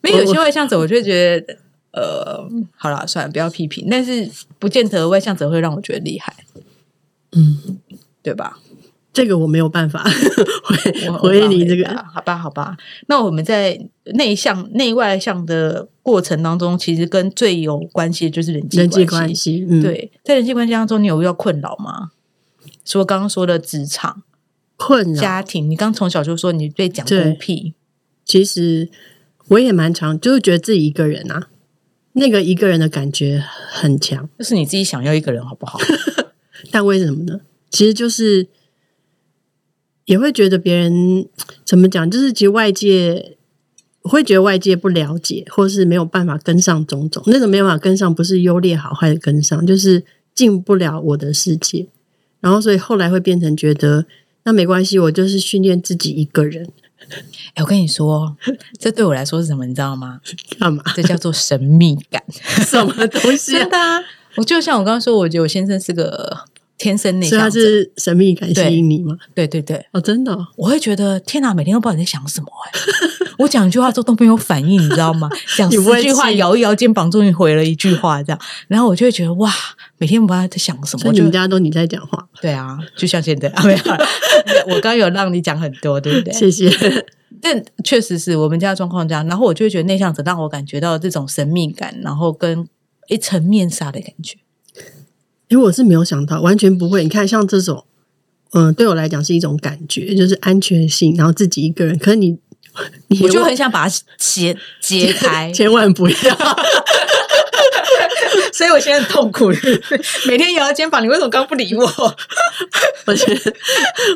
[0.00, 1.56] 没有有些外向者，我就会觉得
[1.92, 3.86] 呃，好了，算了，不要批评。
[3.90, 6.34] 但是不见得外向者会让我觉得厉害，
[7.32, 7.78] 嗯，
[8.22, 8.58] 对吧？
[9.12, 10.04] 这个我没有办法
[10.62, 11.84] 回回你这个。
[12.14, 12.76] 好吧，好吧。
[13.08, 13.76] 那我们在
[14.14, 22.12] 内向、内外向的过程当中，其实跟最有关系的就是人际人际关关系，嗯，，对，在人际关系当中，你有遇到困扰吗？
[22.84, 24.22] 除了刚刚说的职场、
[24.76, 25.20] 困扰。
[25.20, 27.74] 家庭，你刚从小就说你被讲对孤僻，
[28.24, 28.88] 其实
[29.50, 31.48] 我也蛮常，就是觉得自己一个人啊，
[32.12, 34.28] 那个一个人的感觉很强。
[34.38, 35.78] 就是你自己想要一个人，好不好？
[36.70, 37.40] 但为什么呢？
[37.70, 38.46] 其实就是
[40.04, 41.26] 也会觉得别人
[41.64, 43.36] 怎么讲，就是其实外界
[44.02, 47.22] 会觉得外界不了解，或是没有办法跟上种种。
[47.26, 51.88] 那种没有办法跟上，不是优劣好坏的跟上，就是进不了我的世界。
[52.40, 54.06] 然后所以后来会变成觉得
[54.44, 56.68] 那没关系，我就是训练自己一个人
[57.54, 58.36] 哎，我跟你说，
[58.78, 59.66] 这对我来说是什么？
[59.66, 60.20] 你知道吗？
[60.58, 60.82] 干嘛？
[60.94, 62.22] 这叫做神秘感。
[62.66, 63.70] 什么东西、啊 真？
[63.70, 64.02] 的啊！
[64.36, 66.44] 我就像我刚刚说，我觉得我先生是个
[66.78, 69.16] 天生内所以他，是神秘感吸引你吗？
[69.34, 72.80] 对对对，哦，真的、哦，我会觉得天哪，每天都不知道你在想什么哎、
[73.40, 75.28] 我讲一句话之后都没有反应，你知道吗？
[75.56, 79.52] 讲十句话，气摇一摇肩膀，终于回了一句话，这样，然后我就会觉得哇，
[79.98, 83.78] 每天不知道在想什么，所以你们家都你在讲话，对啊，就像现在啊，没有，
[84.66, 86.32] 我刚刚有让你讲很多，对不对？
[86.32, 86.70] 谢谢。
[87.42, 92.68] 但确实是我们家的状况这样，然后我就会觉得内向者让我感觉到这种神秘感，然后跟
[93.08, 94.36] 一层面纱的感觉。
[95.48, 97.02] 因为我是没有想到，完全不会。
[97.02, 97.84] 你看，像这种，
[98.52, 101.98] 嗯，对我来讲是一种感觉，就是安全性，然后自己一个人。
[101.98, 102.38] 可是，你
[103.22, 106.14] 我就很想把它揭揭 开，千万不要。
[108.52, 109.50] 所以我现在很痛苦，
[110.26, 111.84] 每天摇摇肩膀，你为什么刚不理我？
[113.06, 113.52] 我觉得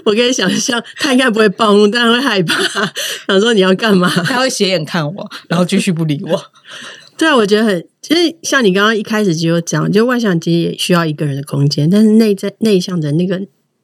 [0.05, 2.55] 我可以想象，他应该不会暴怒，但会害怕，
[3.27, 4.09] 想说你要干嘛？
[4.25, 6.53] 他会斜眼看我，然后继续不理我。
[7.17, 13.41] 对啊，我觉得很，其实像你刚刚一开始就有讲，就外向其实也需要一个人的空间，但是内在内向的那个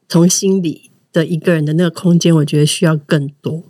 [0.08, 3.69] 从心里的一个人的那个空间，我觉得需要更多。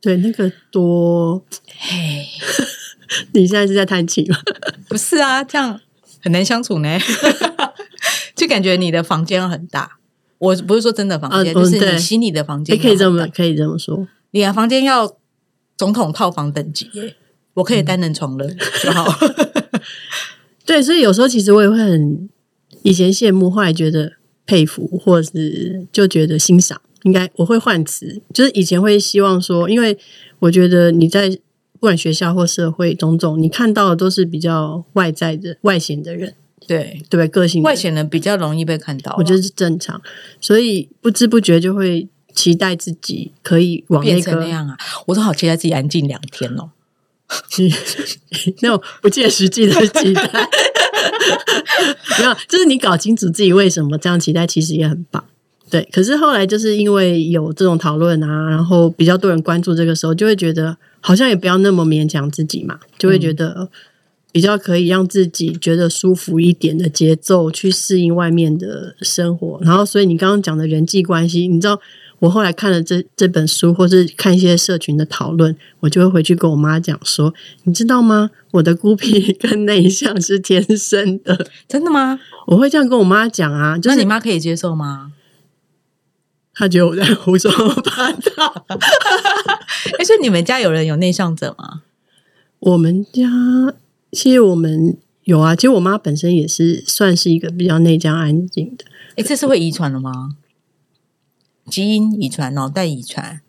[0.00, 1.44] 对，那个多，
[1.76, 2.26] 嘿，
[3.32, 4.36] 你现在是在叹气吗？
[4.88, 5.80] 不是啊，这样
[6.22, 6.98] 很难相处呢。
[8.36, 9.98] 就感觉你的房间很大，
[10.38, 14.06] 我不是说真的房间，啊就是你心里的房间也可以这么可以这么说。
[14.30, 15.16] 你的房间要
[15.76, 17.16] 总统套房等级耶。
[17.54, 18.46] 我可以单人床了
[18.80, 19.04] 就好。
[20.64, 22.28] 对，所以有时候其实我也会很
[22.84, 24.12] 以前羡慕，后来觉得
[24.46, 26.80] 佩服，或者是就觉得欣赏。
[27.04, 29.96] 应该我会换词，就是以前会希望说，因为
[30.40, 36.34] 我觉得你在不管学校或社会种种，你看到的都是比较外在的外显的人，
[36.66, 37.28] 对，对？
[37.28, 40.00] 个性的外显人比较容易被看到啊，我觉得是正常，
[40.40, 44.76] 所以不知不觉就会期待自己可以往那个那样啊！
[45.06, 46.70] 我都好期待自己安静两天哦。
[48.62, 50.22] 那种不切实际的期待。
[52.18, 55.24] 没有，就是你搞清楚自己为什么这样期待，其实也很棒。
[55.70, 63.68] 对，可是后来就是因为有这种讨论啊，然后比较多人关注这个时候，就会觉得好像也不要那么勉强自己嘛，就会觉得
[64.32, 69.58] 比较可以让自己觉得舒服一点的节奏去适应外面的生活。
[69.62, 71.80] 然后，所以你刚刚讲的人际关系，你知道，
[72.18, 77.32] 我后来看了这这本书，或是看一些社群的讨论，我就会回去跟我妈讲说，
[77.64, 78.30] 你知道吗？
[78.52, 81.46] 我的孤僻跟内向是天生的。
[81.66, 82.18] 真的吗？
[82.46, 85.12] 我会这样跟我妈讲啊，就是那你妈可以接受吗？
[86.58, 87.48] 她觉得我在胡说
[87.82, 88.66] 八道。
[89.96, 91.82] 哎，所以你们家有人有内向者吗？
[92.58, 93.22] 我们家
[94.10, 98.84] 其实我们有啊，其实我妈本身也是算是一个比较内向安静的，
[99.14, 100.30] 哎，这是会遗传的吗？
[101.70, 103.40] 基因遗传、脑袋遗传，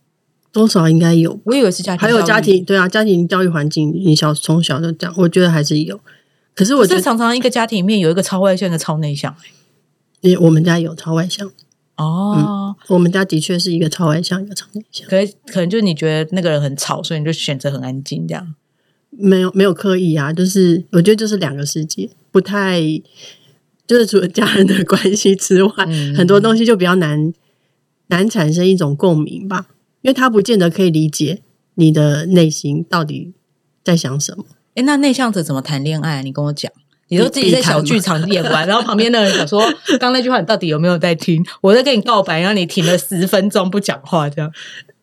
[0.52, 1.40] 多少应该有。
[1.46, 6.00] 我以为是家庭，还有家庭，对啊，家庭教育环境，你小从小就这样，我觉得还是有。
[6.54, 9.36] 可是我觉得常常一个家庭里面有一个超外向，一个超内向。
[10.22, 11.50] 也我们家有超外向
[12.00, 15.08] 哦，我们家的确是一个超外向，一个超内向。
[15.08, 18.56] 可可能就你觉得那个人很吵，所以你就选择很安静这样。
[19.12, 22.80] 没有没有刻意啊，就是我觉得就是两个世界，不太
[23.86, 25.74] 就是除了家人的关系之外，
[26.16, 27.34] 很多东西就比较难
[28.08, 29.68] 难产生一种共鸣吧，
[30.02, 31.42] 因为他不见得可以理解
[31.74, 33.34] 你的内心到底
[33.84, 34.46] 在想什么。
[34.76, 36.22] 哎，那内向者怎么谈恋爱？
[36.24, 36.72] 你跟我讲，
[37.10, 39.62] 你说自己在小剧场演完，然后旁边的人想说，
[40.00, 41.44] 刚那句话你到底有没有在听？
[41.62, 44.52] 我在跟你告白，然后你停了十分钟不讲话，这样。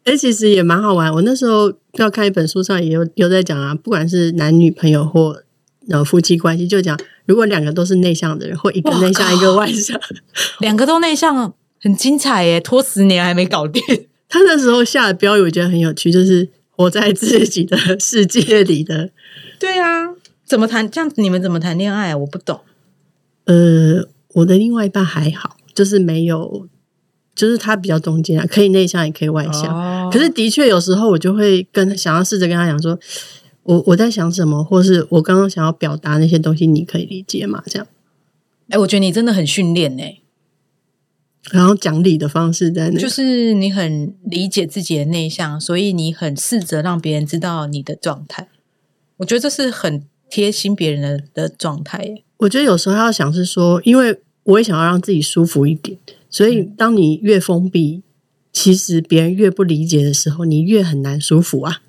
[0.05, 1.13] 哎，其实也蛮好玩。
[1.13, 5.43] 我那时候要看一本书上也有有在讲啊，不管是男女朋友或
[5.91, 10.01] 呃夫妻关系，就讲如果两个都是内向的人，或一个内向一个外向，
[10.61, 12.61] 两个都内向，很精彩耶！
[12.61, 13.83] 拖十年还没搞定。
[14.31, 19.11] 他那时候下的标语我觉得很有趣，就是活在自己的世界里的。
[19.59, 20.09] 对啊，
[20.47, 20.89] 怎么谈？
[20.89, 22.15] 这样你们怎么谈恋爱？
[22.15, 22.61] 我不懂。
[23.45, 26.69] 呃，我的另外一半还好，就是没有。
[27.35, 30.11] 就是他比较中间啊，可以内向也可以外向。
[30.11, 32.99] 可是的确有时候我就会跟想要试着跟他讲说，
[33.65, 37.63] 我我在想什么，或是我刚刚想要表达那些东西，你可以理解吗？
[37.67, 37.87] 这样。
[38.71, 40.03] 哎，我觉得你真的很训练呢。
[41.51, 48.49] 然后讲理的方式在那，就是你很理解自己的内向，所以你很试着让别人知道你的状态。
[49.19, 52.23] 我觉得这是很贴心别人的的状态。
[52.39, 55.99] 我觉得有时候要想是说，因为我也想要让自己舒服一点。
[56.29, 58.03] 所以，当你越封闭，
[58.53, 61.81] 其实别人越不理解的时候，你越很难舒服啊。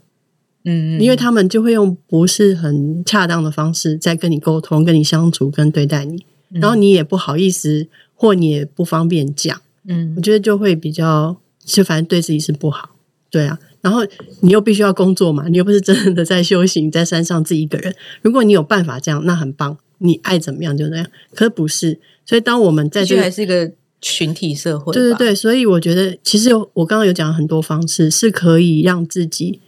[0.63, 9.61] 嗯，因为他们就会用不是很恰当的方式在跟你沟通、跟你相处、跟对待你，然后你也不好意思，或你也不方便讲。
[9.87, 12.95] 嗯，我觉得就会比较，就反正对自己是不好。
[13.29, 14.01] 对啊，然后
[14.41, 17.95] 你又必须要工作嘛，你又不是真的在修行，在山上自己一个人。
[18.21, 21.07] 如果你有办法这样，那很棒，你爱怎么样就那样。
[21.33, 23.71] 可是不是，所以当我们在这还是一个。
[23.99, 29.59] 群体社会，对对对，所以我觉得其实有我刚刚有讲很多方式是可以让自己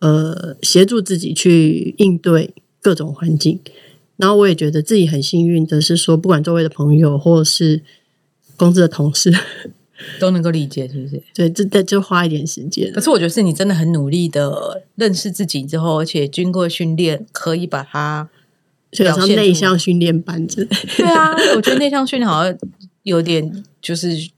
[0.00, 2.52] 呃协助自己去应对
[2.82, 3.60] 各种环境，
[4.16, 7.80] 然后我也觉得自己很幸运的是说，不管周围的朋友或是
[8.56, 9.32] 公司的同事
[10.20, 11.22] 都能够理解，是不是？
[11.34, 12.92] 对，这这就花一点时间。
[12.92, 18.28] 可是我觉得是你真的很努力的认识自己之后，而且经过训练，可以把它
[18.90, 20.68] 表现内向训练班子。
[20.96, 22.56] 对啊，我觉得内向训练好像。
[23.06, 24.28] 有点就是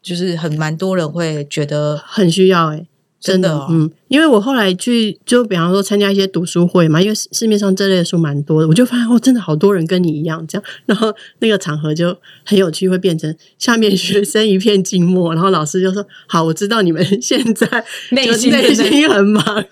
[0.00, 2.86] 就是很蛮多人会觉得很需要哎，
[3.20, 19.64] 真的嗯，因为我后来去就比方说参加一些读书会嘛，因为市面上这类的书蛮多的，我就发现哦，真的好多人跟你一样这样，然后那个场合就很有趣，会变成下面学生一片静默，然后老师就说：“好，我知道你们现在 内心内心很忙。”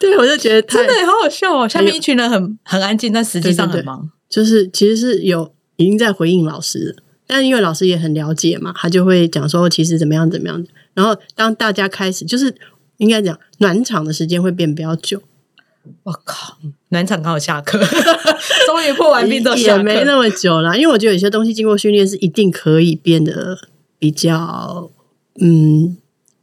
[0.00, 6.96] 对，我就觉得真的好好笑哦，下面一群人很很安静，但实际上很忙，就是其实是有已经在回应老师。
[7.30, 10.64] 但因为老师也很了解嘛，他就会讲说其实怎么样怎么样。
[10.94, 12.52] 然后当大家开始就是
[12.98, 15.22] 应该讲暖场的时间会变比较久。
[16.02, 16.58] 我靠，
[16.90, 17.78] 暖场刚好下课，
[18.66, 20.76] 终于破完冰都也没那么久了。
[20.76, 23.58] 因为我觉得有些东西经过训练是一定可以变得
[23.98, 24.90] 比较
[25.40, 25.96] 嗯，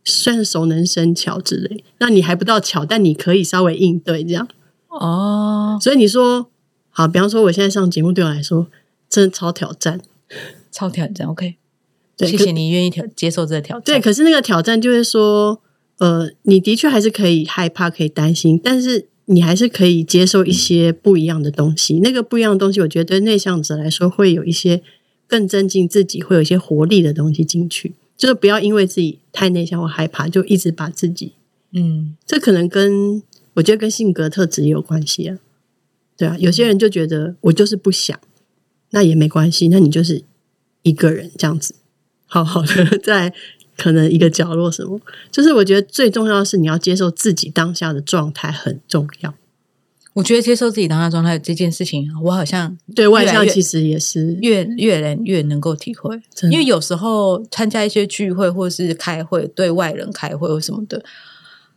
[0.04, 1.84] 算是熟能生巧之类。
[2.00, 4.48] 那你还不到巧，但你可以稍微应对这样。
[4.88, 6.50] 哦，所以你说
[6.90, 8.68] 好，比方说我现在上节目对我来说
[9.08, 10.02] 真的超挑战。
[10.72, 11.56] 超挑战，OK，
[12.18, 13.84] 谢谢你愿意挑接受这个挑战。
[13.84, 15.62] 对，可是那个挑战就是说，
[15.98, 22.00] 呃，你的确还是可以害怕，可以担心，但是你还是可以接受一些不一样的东西。
[22.00, 24.82] 那个不一样的东西，我觉得对内向者来说，会有一些
[25.28, 27.94] 更增进自己，会有一些活力的东西进去。
[28.18, 31.34] 就是不要因为自己太内向或害怕，就一直把自己，
[31.72, 33.22] 嗯，这可能跟
[33.56, 35.38] 我觉得跟性格特质也有关系啊。
[36.18, 38.18] 对啊，有些人就觉得我就是不想，
[38.92, 40.24] 那也没关系，那你就是。
[40.88, 41.74] 一个人这样子，
[42.28, 43.34] 好好的在
[43.78, 45.00] 可能一个角落什么，
[45.32, 49.34] 就是我觉得最重要的是你要接受自己当下的状态很重要。
[50.14, 56.16] 我觉得接受自己当下状态这件事情，我好像对外向其实也是越越来越能够体会。
[56.44, 61.04] 因为有时候参加一些聚会或是开会，对外人开会或什么的，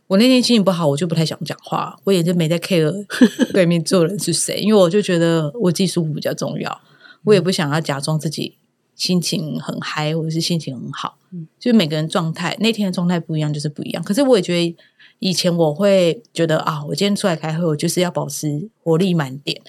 [0.07, 2.93] 我那天心情不好，我就不太想讲话，我也就没在 care
[3.51, 6.81] 对面坐人是谁，因为我就觉得我自己舒服比较重要，
[7.25, 8.55] 我也不想要假装自己。
[8.99, 11.17] 心情很嗨，或者是心情很好，
[11.57, 14.03] 就是每个人状态那天的状态不一样，就是不一样。
[14.03, 14.75] 可是我也觉得
[15.19, 19.59] 以前我会觉得啊，我今天出来开会，我就是要保持活力满点。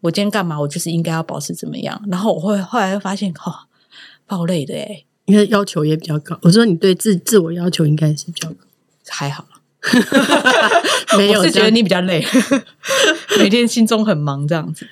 [0.00, 2.02] 我今天干嘛，我就是应该要保持怎么样。
[2.10, 3.54] 然后我会后来会发现，哦，
[4.26, 6.36] 爆累的诶因为要求也比较高。
[6.42, 8.56] 我说你对自自我要求应该是比较高，
[9.08, 9.46] 还好。
[11.16, 12.22] 没有我是觉得你比较累，
[13.38, 14.86] 每天心中很忙这样子。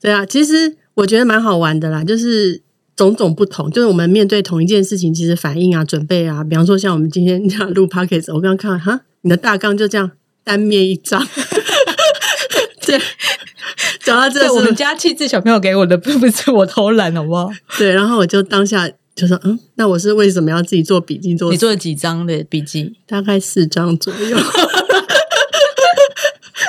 [0.00, 2.60] 对啊，其实我觉得蛮好玩的啦，就是
[3.00, 10.10] 种种不同，就是我们面对同一件事情，其实反应啊、准备啊，比方说像我们今天 这样录 p o c k e t 我刚刚看哈，你的大纲就这样
[10.44, 11.26] 单面一张，
[12.84, 13.00] 对，
[14.04, 17.50] 讲到这，我们家气质小朋友给我的，并 不是我偷懒，好不好？
[17.78, 21.34] 对，然后我就当下就说，嗯，那我是为什么要自己做笔记？
[21.34, 22.98] 做你做了几张的笔记？
[23.06, 24.36] 大概四张左右。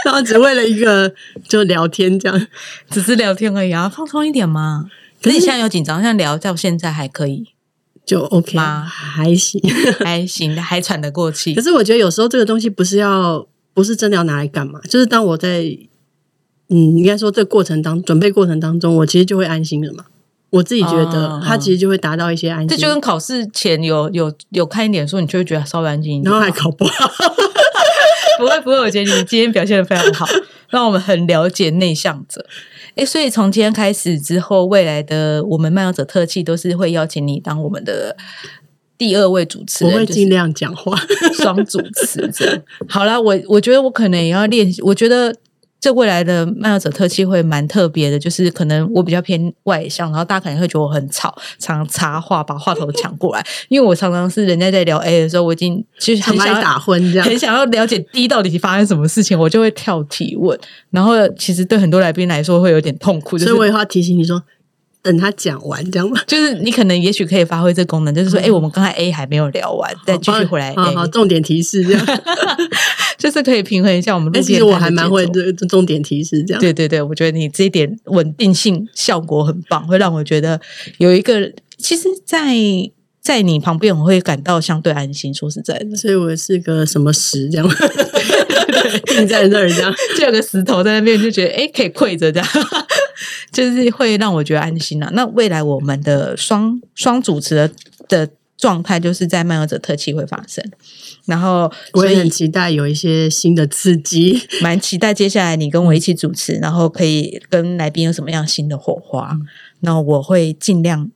[0.06, 1.14] 然后只为了一个
[1.48, 2.48] 就聊天这样，
[2.90, 4.86] 只是聊天而已啊，放松一点嘛。
[5.22, 7.50] 可是你现在有紧张，像聊到现在还可以，
[8.06, 8.84] 就 OK 吗？
[8.84, 9.62] 还行，
[10.04, 11.54] 还行，还喘得过气。
[11.54, 14.80] 可是我觉得有时候这个东西不是要，不是真的要拿来干嘛？
[14.90, 15.62] 就是当我在，
[16.70, 20.06] 嗯，应该说这过程当准备过程当中，我其实就会安心了嘛。
[20.50, 22.68] 我自己觉得，他其实就会达到一些安心。
[22.68, 27.10] 这就跟考试前有有有看一点书，你就会觉得稍微安静一点，然后还考不好。
[28.38, 30.26] 不会不会，我觉得你今天表现的非常好，
[30.70, 32.46] 让我们很了解内向者。
[33.02, 38.16] 哎，所以从今天开始之后，未来的我们漫游者特辑都是会邀请你当我们的
[38.95, 40.95] 第二位主持人，我会尽量讲话，
[41.34, 42.62] 双主持这样。
[42.88, 45.36] 好啦，我我觉得我可能也要练习，我觉得。
[45.82, 53.44] 这未来的漫游者特辑会蛮特别的，就是可能我比较偏外向，然后大家可能会觉得我很吵，常插话把话头抢过来。
[53.68, 60.58] 因为我常常是人家在聊 A 的时候，我已经其实很想打昏这样，很想要了解 D 到底发生什么事情，我就会跳提问。
[60.92, 64.44] 然后其实对很多来宾来说会有点痛苦，所以我也要提醒你说。
[65.04, 66.22] 等他讲完，这样吗？
[66.28, 70.76] 就是你可能也许可以发挥这功能，就是说，哎，我们刚才 A 还没有聊完，再继续回来。
[70.76, 72.06] 好好，重点提示这样，
[73.22, 74.34] 就是可以平衡一下我们。
[74.42, 76.60] 其实我还蛮会这重点提示这样。
[76.60, 80.60] 对对对，我觉得你这一点稳定性效果很棒，会让我觉得
[80.98, 82.56] 有一个，其实，在
[83.22, 85.32] 在你旁边我会感到相对安心。
[85.32, 87.70] 说实在的，所以我是个什么石这样，
[89.06, 92.50] 定在那儿这样，就有个石头在那边，就觉得哎，可以跪着这样。
[93.52, 95.10] 就是会让我觉得安心啊。
[95.14, 97.70] 那未来我们的双双主持的
[98.08, 98.28] 的
[98.62, 100.64] 状态，就是在漫游者特辑会发生。
[101.26, 109.38] 然后我也很期待有一些新的刺激， 蛮期待接下来你跟我一起主持，然后可以跟来宾有什么样新的火花。
[109.82, 111.12] 那我会尽量。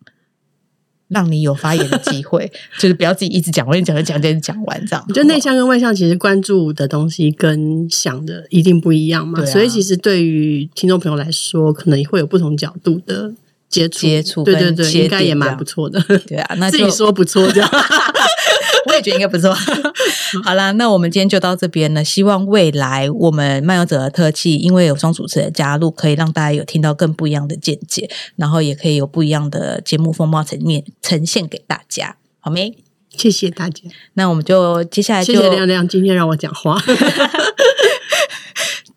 [1.08, 5.08] 让你有发言的机会， 就是不要自己一直讲，我一讲就讲，讲讲完这样。
[5.14, 9.46] 就内向跟外向，其实关注的东西跟想的一定不一样嘛。
[9.46, 13.32] 所以其实对于听众朋友来说，可能会有不同角度的
[13.76, 16.02] 接触，接触，对对对，应该也蛮不错的。
[16.28, 17.70] 对啊，那自己说不错这样。
[18.88, 19.54] 我也觉得应该不错。
[20.44, 22.04] 好啦，那我们今天就到这边了。
[22.04, 32.78] 希望未来我们漫游者的特辑，因为有双主持的加入，可以让大家有听到更不一样的见解，然后也可以有不一样的节目风貌层面呈现给大家，好没？
[33.10, 33.82] 谢谢大家。
[34.14, 36.80] 那我们就接下来，谢谢亮亮今天让我讲话。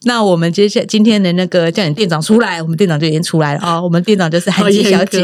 [0.09, 3.81] 那我们接下今天的那个叫你店长出来，我们店长就已经出来了啊。
[3.81, 5.23] 我们店长就是韩姬小姐。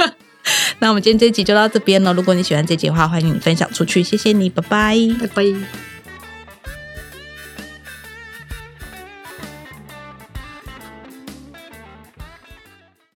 [0.80, 2.14] 那我们今天这集就到这边了。
[2.14, 5.87] 如果你喜欢这集的话，欢迎你分享出去，谢谢你，拜拜，拜拜。